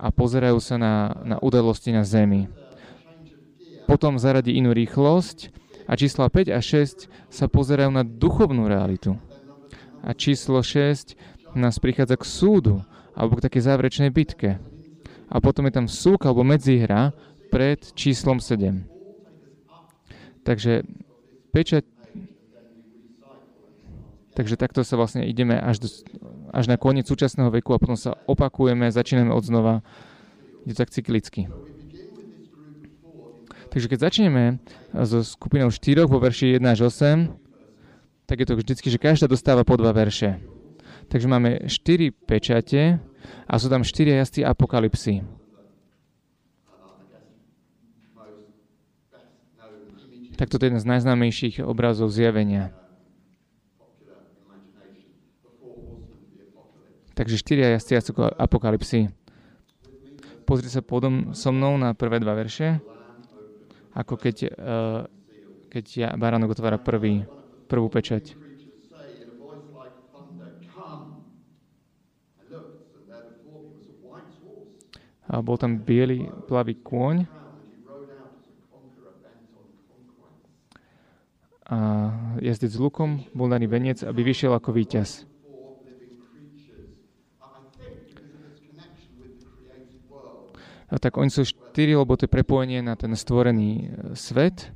a 0.00 0.08
pozerajú 0.12 0.58
sa 0.60 0.76
na, 0.76 1.16
na 1.24 1.36
udalosti 1.40 1.92
na 1.92 2.04
Zemi. 2.04 2.48
Potom 3.94 4.18
zaradí 4.18 4.58
inú 4.58 4.74
rýchlosť 4.74 5.54
a 5.86 5.94
čísla 5.94 6.26
5 6.26 6.50
a 6.50 6.58
6 6.58 7.06
sa 7.30 7.46
pozerajú 7.46 7.94
na 7.94 8.02
duchovnú 8.02 8.66
realitu. 8.66 9.14
A 10.02 10.10
číslo 10.18 10.66
6 10.66 11.14
nás 11.54 11.78
prichádza 11.78 12.18
k 12.18 12.26
súdu 12.26 12.82
alebo 13.14 13.38
k 13.38 13.46
takej 13.46 13.62
záverečnej 13.70 14.10
bitke 14.10 14.58
a 15.30 15.36
potom 15.38 15.70
je 15.70 15.78
tam 15.78 15.86
súk 15.86 16.26
alebo 16.26 16.42
medzihra 16.42 17.14
pred 17.54 17.78
číslom 17.94 18.42
7. 18.42 18.82
Takže 20.42 20.82
pečať 21.54 21.86
Takže 24.34 24.58
takto 24.58 24.82
sa 24.82 24.98
vlastne 24.98 25.22
ideme 25.22 25.54
až, 25.54 25.78
do, 25.78 25.88
až 26.50 26.66
na 26.66 26.74
koniec 26.74 27.06
súčasného 27.06 27.54
veku 27.54 27.70
a 27.70 27.78
potom 27.78 27.94
sa 27.94 28.18
opakujeme, 28.26 28.90
začíname 28.90 29.30
od 29.30 29.46
znova. 29.46 29.86
Je 30.66 30.74
to 30.74 30.82
tak 30.82 30.90
cyklicky. 30.90 31.46
Takže 33.74 33.90
keď 33.90 33.98
začneme 34.06 34.62
so 35.02 35.26
skupinou 35.26 35.66
4 35.66 36.06
vo 36.06 36.22
verši 36.22 36.62
1 36.62 36.62
až 36.62 36.86
8, 36.94 37.26
tak 38.30 38.38
je 38.38 38.46
to 38.46 38.54
vždycky, 38.54 38.86
že 38.86 39.02
každá 39.02 39.26
dostáva 39.26 39.66
po 39.66 39.74
dva 39.74 39.90
verše. 39.90 40.38
Takže 41.10 41.26
máme 41.26 41.66
4 41.66 42.14
pečate, 42.14 43.02
a 43.48 43.52
sú 43.60 43.68
tam 43.72 43.84
štyria 43.84 44.20
jazdci 44.20 44.44
apokalipsy. 44.44 45.24
Tak 50.34 50.50
toto 50.50 50.66
je 50.66 50.74
jeden 50.74 50.82
z 50.82 50.90
najznámejších 50.90 51.62
obrazov 51.62 52.10
zjavenia. 52.10 52.74
Takže 57.14 57.38
štyria 57.38 57.78
jazdci 57.78 57.94
apokalipsy. 58.18 59.14
Pozri 60.42 60.66
sa 60.66 60.82
podom 60.82 61.30
so 61.30 61.54
mnou 61.54 61.78
na 61.78 61.94
prvé 61.94 62.18
dva 62.18 62.34
verše, 62.34 62.82
ako 63.94 64.14
keď, 64.18 64.36
uh, 64.52 65.06
keď 65.70 65.84
ja, 65.94 66.08
Baránok 66.18 66.58
otvára 66.58 66.76
prvý, 66.82 67.24
prvú 67.70 67.86
pečať. 67.88 68.44
a 75.24 75.40
bol 75.40 75.56
tam 75.56 75.80
biely 75.80 76.28
plavý 76.44 76.76
kôň 76.78 77.24
a 81.64 81.78
jazdec 82.44 82.76
s 82.76 82.78
lukom 82.78 83.24
bol 83.32 83.48
daný 83.48 83.64
veniec, 83.64 84.04
aby 84.04 84.20
vyšiel 84.20 84.52
ako 84.52 84.76
víťaz. 84.76 85.24
A 90.83 90.83
tak 90.98 91.16
oni 91.16 91.30
sú 91.32 91.42
štyri, 91.46 91.96
lebo 91.96 92.14
to 92.14 92.26
je 92.26 92.32
prepojenie 92.32 92.80
na 92.84 92.94
ten 92.94 93.12
stvorený 93.16 93.70
e, 93.70 93.86
svet. 94.18 94.70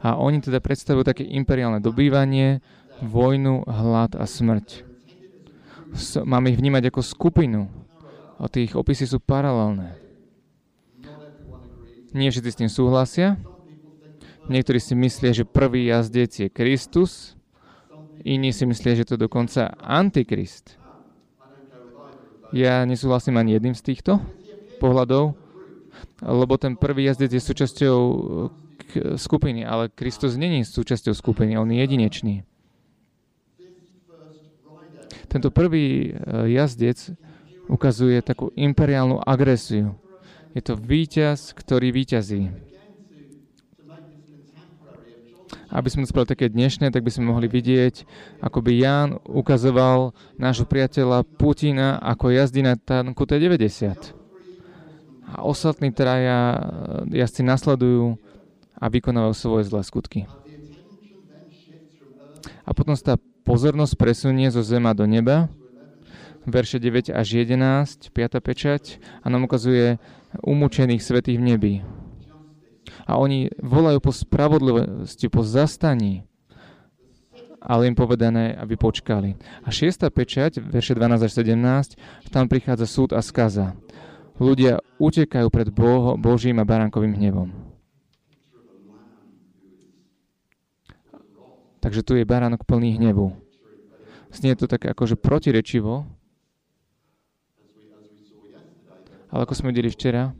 A 0.00 0.14
oni 0.16 0.38
teda 0.38 0.62
predstavujú 0.62 1.02
také 1.02 1.24
imperiálne 1.26 1.82
dobývanie, 1.82 2.62
vojnu, 3.02 3.66
hlad 3.66 4.14
a 4.14 4.24
smrť 4.24 4.86
máme 6.24 6.52
ich 6.52 6.60
vnímať 6.60 6.92
ako 6.92 7.00
skupinu. 7.02 7.68
A 8.36 8.52
tie 8.52 8.68
ich 8.68 8.76
opisy 8.76 9.08
sú 9.08 9.16
paralelné. 9.16 9.96
Nie 12.12 12.32
všetci 12.32 12.50
s 12.52 12.60
tým 12.60 12.70
súhlasia. 12.70 13.40
Niektorí 14.46 14.78
si 14.78 14.94
myslia, 14.94 15.32
že 15.34 15.48
prvý 15.48 15.90
jazdec 15.90 16.30
je 16.30 16.48
Kristus, 16.52 17.34
iní 18.22 18.54
si 18.54 18.62
myslia, 18.62 18.94
že 18.94 19.08
to 19.08 19.16
dokonca 19.18 19.74
Antikrist. 19.82 20.78
Ja 22.56 22.88
nesúhlasím 22.88 23.36
ani 23.36 23.60
jedným 23.60 23.76
z 23.76 23.92
týchto 23.92 24.16
pohľadov, 24.80 25.36
lebo 26.24 26.56
ten 26.56 26.72
prvý 26.72 27.04
jazdec 27.04 27.36
je 27.36 27.42
súčasťou 27.44 27.98
skupiny, 29.20 29.60
ale 29.68 29.92
Kristus 29.92 30.40
není 30.40 30.64
súčasťou 30.64 31.12
skupiny, 31.12 31.60
on 31.60 31.68
je 31.68 31.84
jedinečný. 31.84 32.34
Tento 35.28 35.52
prvý 35.52 36.16
e, 36.16 36.22
jazdec 36.56 37.12
ukazuje 37.68 38.24
takú 38.24 38.54
imperiálnu 38.56 39.20
agresiu. 39.20 39.98
Je 40.56 40.64
to 40.64 40.80
víťaz, 40.80 41.52
ktorý 41.52 41.92
víťazí. 41.92 42.48
Aby 45.76 45.92
sme 45.92 46.08
spravili 46.08 46.32
také 46.32 46.48
dnešné, 46.48 46.88
tak 46.88 47.04
by 47.04 47.12
sme 47.12 47.28
mohli 47.28 47.52
vidieť, 47.52 48.08
ako 48.40 48.64
by 48.64 48.72
Ján 48.80 49.20
ukazoval 49.28 50.16
nášho 50.40 50.64
priateľa 50.64 51.28
Putina, 51.36 52.00
ako 52.00 52.32
jazdí 52.32 52.64
na 52.64 52.80
tanku 52.80 53.28
T-90. 53.28 54.16
A 55.36 55.44
ostatní 55.44 55.92
traja 55.92 56.56
e, 57.12 57.20
jazdci 57.20 57.44
nasledujú 57.44 58.16
a 58.80 58.88
vykonávajú 58.88 59.34
svoje 59.36 59.68
zlé 59.68 59.84
skutky. 59.84 60.24
A 62.64 62.72
potom 62.72 62.96
sa 62.96 63.12
tá 63.12 63.16
pozornosť 63.44 64.00
presunie 64.00 64.48
zo 64.48 64.64
zema 64.64 64.96
do 64.96 65.04
neba, 65.04 65.52
verše 66.48 66.80
9 66.80 67.12
až 67.12 67.44
11, 67.44 68.16
5. 68.16 68.40
pečať, 68.40 68.96
a 69.20 69.28
nám 69.28 69.44
ukazuje 69.44 70.00
umúčených 70.40 71.04
svetých 71.04 71.36
v 71.36 71.46
nebi. 71.52 71.74
A 73.06 73.22
oni 73.22 73.48
volajú 73.62 74.02
po 74.02 74.10
spravodlivosti, 74.10 75.30
po 75.30 75.46
zastaní. 75.46 76.26
ale 77.66 77.90
im 77.90 77.98
povedané, 77.98 78.54
aby 78.54 78.78
počkali. 78.78 79.34
A 79.66 79.74
šiesta 79.74 80.06
pečať, 80.06 80.62
verše 80.62 80.94
12 80.94 81.26
až 81.26 81.32
17, 81.42 81.98
tam 82.30 82.46
prichádza 82.46 82.86
súd 82.86 83.10
a 83.10 83.18
skaza. 83.18 83.74
Ľudia 84.38 84.78
utekajú 85.02 85.50
pred 85.50 85.74
Boho, 85.74 86.14
Božím 86.14 86.62
a 86.62 86.68
baránkovým 86.68 87.18
hnevom. 87.18 87.50
Takže 91.82 92.06
tu 92.06 92.14
je 92.14 92.22
baránok 92.22 92.62
plný 92.62 93.02
hnevu. 93.02 93.34
Znie 94.30 94.54
to 94.54 94.70
tak 94.70 94.86
akože 94.86 95.18
protirečivo, 95.18 96.06
ale 99.26 99.40
ako 99.42 99.54
sme 99.58 99.74
videli 99.74 99.90
včera, 99.90 100.38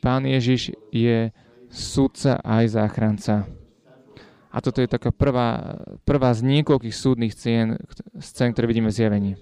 Pán 0.00 0.24
Ježiš 0.24 0.72
je 0.92 1.28
súdca 1.70 2.42
aj 2.42 2.74
záchranca. 2.74 3.46
A 4.50 4.58
toto 4.58 4.82
je 4.82 4.90
taká 4.90 5.14
prvá, 5.14 5.78
prvá 6.02 6.34
z 6.34 6.42
niekoľkých 6.42 6.94
súdnych 6.94 7.32
scén, 7.32 7.78
scén, 8.18 8.50
ktoré 8.50 8.66
vidíme 8.66 8.90
v 8.90 8.98
zjavení. 8.98 9.32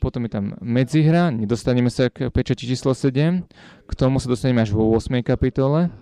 Potom 0.00 0.24
je 0.24 0.32
tam 0.32 0.56
medzihra, 0.64 1.28
nedostaneme 1.28 1.92
sa 1.92 2.08
k 2.08 2.32
pečati 2.32 2.64
číslo 2.64 2.96
7, 2.96 3.44
k 3.84 3.92
tomu 3.92 4.20
sa 4.20 4.28
dostaneme 4.28 4.64
až 4.64 4.72
vo 4.72 4.88
8. 4.92 5.20
kapitole. 5.20 5.92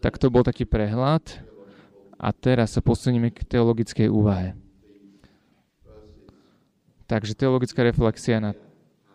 Tak 0.00 0.16
to 0.16 0.32
bol 0.32 0.40
taký 0.40 0.64
prehľad. 0.64 1.44
A 2.20 2.36
teraz 2.36 2.76
sa 2.76 2.84
posunieme 2.84 3.32
k 3.32 3.44
teologickej 3.48 4.12
úvahe. 4.12 4.52
Takže 7.08 7.32
teologická 7.32 7.80
reflexia 7.80 8.44
na, 8.44 8.52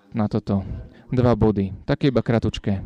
na 0.09 0.25
toto. 0.25 0.65
Dva 1.13 1.37
body. 1.37 1.85
Také 1.85 2.09
iba 2.09 2.25
kratučké. 2.25 2.81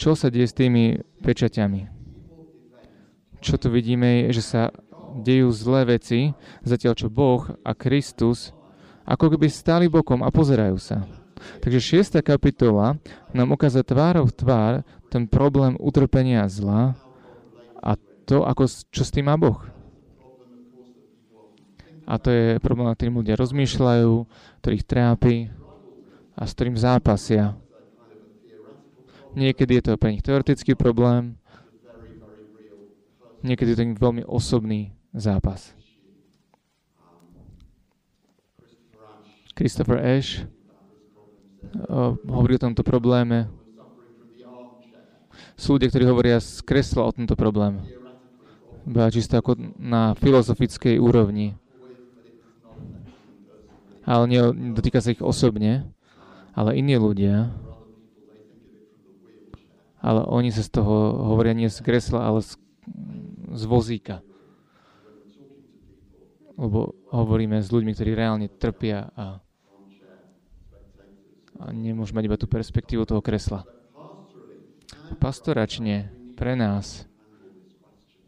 Čo 0.00 0.16
sa 0.16 0.32
deje 0.32 0.48
s 0.48 0.56
tými 0.56 0.96
pečaťami? 1.20 2.00
čo 3.40 3.56
tu 3.56 3.72
vidíme, 3.72 4.28
je, 4.28 4.40
že 4.40 4.44
sa 4.44 4.62
dejú 5.24 5.50
zlé 5.50 5.98
veci, 5.98 6.36
zatiaľ 6.62 6.92
čo 6.94 7.08
Boh 7.10 7.48
a 7.64 7.72
Kristus 7.74 8.52
ako 9.08 9.34
keby 9.34 9.50
stáli 9.50 9.90
bokom 9.90 10.22
a 10.22 10.30
pozerajú 10.30 10.76
sa. 10.78 11.02
Takže 11.64 12.04
6. 12.04 12.20
kapitola 12.20 13.00
nám 13.32 13.56
ukazuje 13.56 13.82
tvárov 13.82 14.28
v 14.28 14.36
tvár 14.36 14.72
ten 15.08 15.24
problém 15.24 15.74
utrpenia 15.80 16.46
zla 16.46 16.94
a 17.80 17.96
to, 18.28 18.44
ako, 18.44 18.68
čo 18.92 19.02
s 19.02 19.10
tým 19.10 19.26
má 19.26 19.40
Boh. 19.40 19.58
A 22.04 22.20
to 22.20 22.28
je 22.28 22.60
problém, 22.60 22.86
na 22.86 22.94
ktorým 22.94 23.18
ľudia 23.24 23.40
rozmýšľajú, 23.40 24.12
ktorých 24.62 24.84
trápi 24.84 25.48
a 26.36 26.42
s 26.44 26.52
ktorým 26.54 26.76
zápasia. 26.76 27.56
Niekedy 29.34 29.78
je 29.78 29.82
to 29.82 30.00
pre 30.00 30.14
nich 30.14 30.26
teoretický 30.26 30.74
problém, 30.74 31.40
Niekedy 33.40 33.72
je 33.72 33.78
to 33.80 33.84
veľmi 33.96 34.22
osobný 34.28 34.92
zápas. 35.16 35.72
Christopher 39.56 40.00
Ash 40.00 40.44
hovorí 42.24 42.56
o 42.56 42.64
tomto 42.64 42.84
probléme. 42.84 43.48
Sú 45.56 45.76
ľudia, 45.76 45.92
ktorí 45.92 46.04
hovoria 46.08 46.40
z 46.40 46.64
kresla 46.64 47.08
o 47.08 47.12
tomto 47.12 47.36
probléme. 47.36 47.84
Iba 48.88 49.12
čisto 49.12 49.36
ako 49.36 49.56
na 49.76 50.16
filozofickej 50.16 50.96
úrovni. 50.96 51.56
Ale 54.08 54.24
nie, 54.28 54.40
dotýka 54.72 55.04
sa 55.04 55.12
ich 55.12 55.20
osobne, 55.20 55.84
ale 56.56 56.80
iní 56.80 56.96
ľudia, 56.96 57.52
ale 60.00 60.24
oni 60.26 60.50
sa 60.50 60.64
z 60.64 60.80
toho 60.80 61.28
hovoria 61.32 61.52
nie 61.52 61.68
z 61.68 61.84
kresla, 61.84 62.26
ale 62.26 62.40
z 62.40 62.56
z 63.50 63.62
vozíka. 63.66 64.22
Lebo 66.60 66.92
hovoríme 67.08 67.58
s 67.58 67.72
ľuďmi, 67.72 67.96
ktorí 67.96 68.12
reálne 68.12 68.46
trpia 68.52 69.08
a, 69.16 69.40
a 71.56 71.64
nemôžeme 71.72 72.20
mať 72.20 72.26
iba 72.28 72.38
tú 72.38 72.46
perspektívu 72.46 73.08
toho 73.08 73.24
kresla. 73.24 73.64
Pastoračne 75.18 76.12
pre 76.36 76.54
nás 76.54 77.08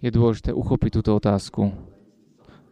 je 0.03 0.11
dôležité 0.11 0.51
uchopiť 0.51 0.91
túto 0.99 1.15
otázku 1.15 1.71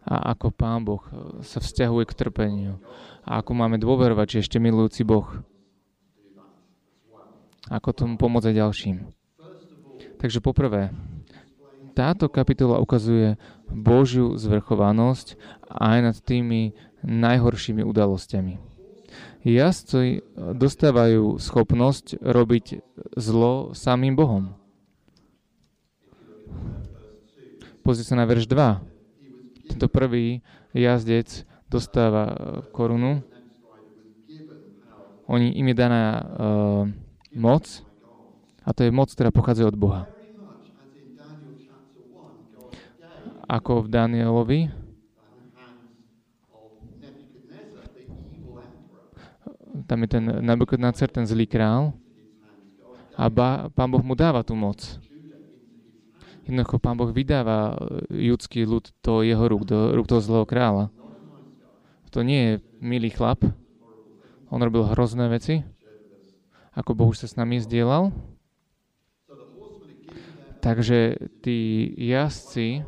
a 0.03 0.33
ako 0.35 0.49
Pán 0.51 0.83
Boh 0.83 1.05
sa 1.45 1.61
vzťahuje 1.61 2.09
k 2.09 2.17
trpeniu 2.17 2.81
a 3.23 3.45
ako 3.45 3.53
máme 3.53 3.77
dôverovať, 3.77 4.27
že 4.41 4.49
ešte 4.49 4.59
milujúci 4.59 5.05
Boh. 5.05 5.29
Ako 7.71 7.95
tomu 7.95 8.19
pomôcť 8.19 8.51
aj 8.51 8.57
ďalším. 8.59 8.97
Takže 10.19 10.43
poprvé, 10.43 10.91
táto 11.95 12.27
kapitola 12.27 12.83
ukazuje 12.83 13.39
Božiu 13.71 14.35
zvrchovanosť 14.35 15.39
aj 15.71 15.99
nad 16.03 16.17
tými 16.19 16.75
najhoršími 17.07 17.87
udalosťami. 17.87 18.59
Jazdci 19.47 20.21
dostávajú 20.37 21.41
schopnosť 21.41 22.21
robiť 22.21 22.85
zlo 23.17 23.73
samým 23.73 24.19
Bohom. 24.19 24.53
Pozrite 27.81 28.13
sa 28.13 28.21
na 28.21 28.29
verš 28.29 28.45
2. 28.45 29.73
Tento 29.73 29.89
prvý 29.89 30.45
jazdec 30.77 31.49
dostáva 31.71 32.37
korunu. 32.75 33.25
Oni, 35.31 35.55
im 35.55 35.67
je 35.71 35.77
daná 35.79 36.05
uh, 36.19 36.23
moc 37.35 37.65
a 38.67 38.71
to 38.75 38.85
je 38.85 38.91
moc, 38.93 39.09
ktorá 39.11 39.33
pochádza 39.33 39.67
od 39.67 39.79
Boha. 39.79 40.11
ako 43.51 43.83
v 43.83 43.89
Danielovi. 43.91 44.61
Tam 49.91 49.99
je 50.07 50.09
ten 50.09 50.23
Nabukadnácer, 50.23 51.11
ten 51.11 51.27
zlý 51.27 51.51
král. 51.51 51.91
A 53.19 53.27
ba, 53.27 53.67
pán 53.75 53.91
Boh 53.91 54.03
mu 54.07 54.15
dáva 54.15 54.47
tú 54.47 54.55
moc. 54.55 54.79
Jednoducho 56.47 56.79
pán 56.79 56.95
Boh 56.95 57.11
vydáva 57.11 57.75
judský 58.07 58.63
ľud 58.63 58.87
do 59.03 59.27
jeho 59.27 59.45
rúk, 59.51 59.67
do 59.67 59.99
rúk 59.99 60.07
toho 60.07 60.23
zlého 60.23 60.47
kráľa. 60.47 60.95
To 62.15 62.23
nie 62.23 62.39
je 62.39 62.53
milý 62.79 63.11
chlap. 63.11 63.43
On 64.51 64.59
robil 64.63 64.87
hrozné 64.95 65.27
veci. 65.31 65.63
Ako 66.75 66.95
Boh 66.95 67.11
už 67.11 67.25
sa 67.25 67.29
s 67.31 67.39
nami 67.39 67.59
zdieľal. 67.59 68.15
Takže 70.61 71.17
tí 71.41 71.89
jazdci, 71.97 72.85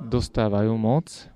dostávajú 0.00 0.76
moc. 0.76 1.28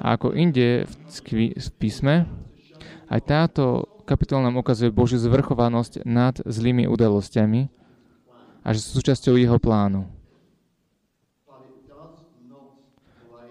A 0.00 0.16
ako 0.16 0.32
inde 0.32 0.88
v, 0.88 1.70
písme, 1.76 2.24
aj 3.12 3.20
táto 3.28 3.64
kapitola 4.08 4.48
nám 4.48 4.64
ukazuje 4.64 4.88
Božiu 4.88 5.20
zvrchovanosť 5.20 6.08
nad 6.08 6.40
zlými 6.40 6.88
udalosťami 6.88 7.68
a 8.64 8.68
že 8.72 8.80
sú 8.80 9.00
súčasťou 9.00 9.36
jeho 9.36 9.60
plánu. 9.60 10.08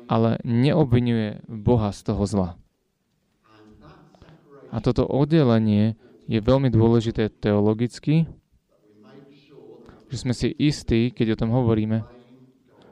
Ale 0.10 0.42
neobvinuje 0.42 1.46
Boha 1.46 1.94
z 1.94 2.02
toho 2.02 2.26
zla. 2.26 2.50
A 4.70 4.78
toto 4.82 5.06
oddelenie 5.06 5.98
je 6.30 6.38
veľmi 6.38 6.70
dôležité 6.70 7.34
teologicky, 7.34 8.30
že 10.10 10.18
sme 10.18 10.34
si 10.34 10.54
istí, 10.58 11.10
keď 11.10 11.38
o 11.38 11.40
tom 11.46 11.50
hovoríme, 11.54 12.06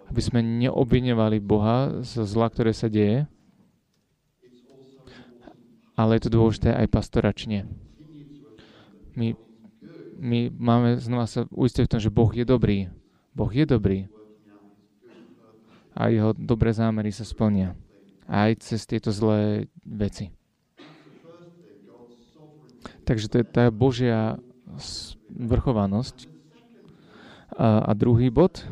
aby 0.10 0.22
sme 0.22 0.42
neobviňovali 0.42 1.38
Boha 1.42 2.02
z 2.02 2.26
zla, 2.26 2.50
ktoré 2.50 2.74
sa 2.74 2.90
deje, 2.90 3.30
ale 5.98 6.18
je 6.18 6.30
to 6.30 6.36
dôležité 6.38 6.70
aj 6.78 6.88
pastoračne. 6.94 7.66
My, 9.18 9.34
my 10.22 10.54
máme 10.54 11.02
znova 11.02 11.26
sa 11.26 11.50
uistiť 11.50 11.90
v 11.90 11.92
tom, 11.98 12.02
že 12.02 12.14
Boh 12.14 12.30
je 12.30 12.46
dobrý. 12.46 12.94
Boh 13.34 13.50
je 13.50 13.66
dobrý. 13.66 14.06
A 15.98 16.14
jeho 16.14 16.38
dobré 16.38 16.70
zámery 16.70 17.10
sa 17.10 17.26
splnia. 17.26 17.74
Aj 18.30 18.54
cez 18.62 18.86
tieto 18.86 19.10
zlé 19.10 19.66
veci. 19.82 20.37
Takže 23.08 23.32
to 23.32 23.40
je 23.40 23.46
tá 23.48 23.72
Božia 23.72 24.36
vrchovanosť. 25.32 26.28
A, 27.56 27.88
a 27.88 27.92
druhý 27.96 28.28
bod, 28.28 28.68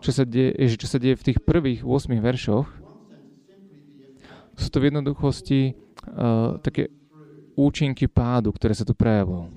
čo 0.00 0.10
sa 0.10 0.24
deje, 0.24 0.56
čo 0.80 0.88
sa 0.88 0.96
deje 0.96 1.20
v 1.20 1.26
tých 1.28 1.38
prvých 1.44 1.84
8 1.84 2.16
veršoch, 2.16 2.66
sú 4.56 4.68
to 4.72 4.80
v 4.80 4.88
jednoduchosti 4.88 5.60
uh, 5.72 6.56
také 6.64 6.88
účinky 7.52 8.08
pádu, 8.08 8.56
ktoré 8.56 8.72
sa 8.72 8.88
tu 8.88 8.96
prejavujú. 8.96 9.52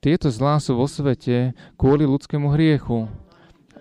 Tieto 0.00 0.32
zlá 0.32 0.56
sú 0.56 0.78
vo 0.78 0.88
svete 0.88 1.52
kvôli 1.76 2.08
ľudskému 2.08 2.48
hriechu. 2.56 3.10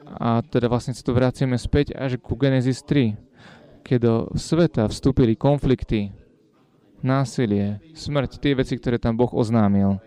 A 0.05 0.43
teda 0.43 0.67
vlastne 0.71 0.95
sa 0.95 1.03
tu 1.03 1.11
vraciame 1.11 1.55
späť 1.59 1.91
až 1.95 2.17
ku 2.17 2.39
Genesis 2.39 2.83
3, 2.83 3.15
keď 3.83 3.97
do 3.99 4.13
sveta 4.33 4.87
vstúpili 4.87 5.35
konflikty, 5.35 6.13
násilie, 7.05 7.79
smrť, 7.93 8.41
tie 8.41 8.57
veci, 8.57 8.73
ktoré 8.75 8.97
tam 8.97 9.13
Boh 9.13 9.29
oznámil. 9.29 10.01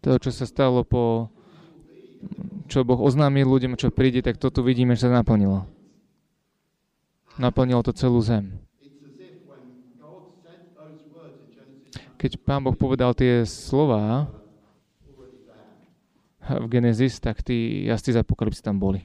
To, 0.00 0.16
čo 0.16 0.32
sa 0.32 0.48
stalo 0.48 0.82
po 0.82 1.28
čo 2.66 2.82
Boh 2.82 2.98
oznámil 2.98 3.46
ľuďom, 3.46 3.78
čo 3.78 3.94
príde, 3.94 4.24
tak 4.24 4.40
to 4.40 4.50
tu 4.50 4.64
vidíme, 4.64 4.98
že 4.98 5.06
sa 5.06 5.14
naplnilo. 5.14 5.68
Naplnilo 7.38 7.84
to 7.84 7.92
celú 7.94 8.18
zem. 8.24 8.58
Keď 12.16 12.40
Pán 12.42 12.64
Boh 12.64 12.72
povedal 12.72 13.12
tie 13.12 13.44
slova 13.44 14.26
v 16.40 16.66
Genesis, 16.72 17.20
tak 17.20 17.44
tí 17.44 17.84
jazdci 17.86 18.16
z 18.16 18.20
Apokalypsy 18.24 18.64
tam 18.64 18.80
boli. 18.80 19.04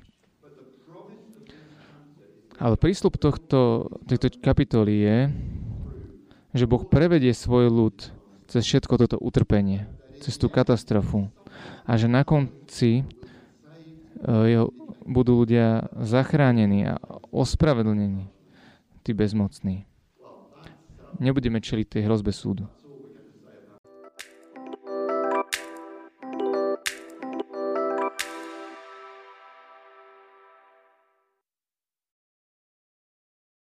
Ale 2.61 2.77
prísľub 2.77 3.17
tohto, 3.17 3.89
tejto 4.05 4.37
kapitoly 4.39 4.95
je, 5.01 5.17
že 6.51 6.67
Boh 6.67 6.83
prevedie 6.83 7.31
svoj 7.31 7.71
ľud 7.71 7.97
cez 8.51 8.61
všetko 8.67 8.99
toto 8.99 9.17
utrpenie, 9.19 9.87
cez 10.19 10.35
tú 10.35 10.51
katastrofu. 10.51 11.31
A 11.87 11.95
že 11.95 12.11
na 12.11 12.27
konci 12.27 13.03
uh, 13.03 14.67
budú 15.07 15.43
ľudia 15.43 15.87
zachránení 15.95 16.91
a 16.91 16.99
ospravedlnení, 17.31 18.27
tí 19.01 19.11
bezmocní. 19.15 19.87
Nebudeme 21.19 21.59
čeliť 21.59 21.87
tej 21.87 22.01
hrozbe 22.07 22.31
súdu. 22.31 22.67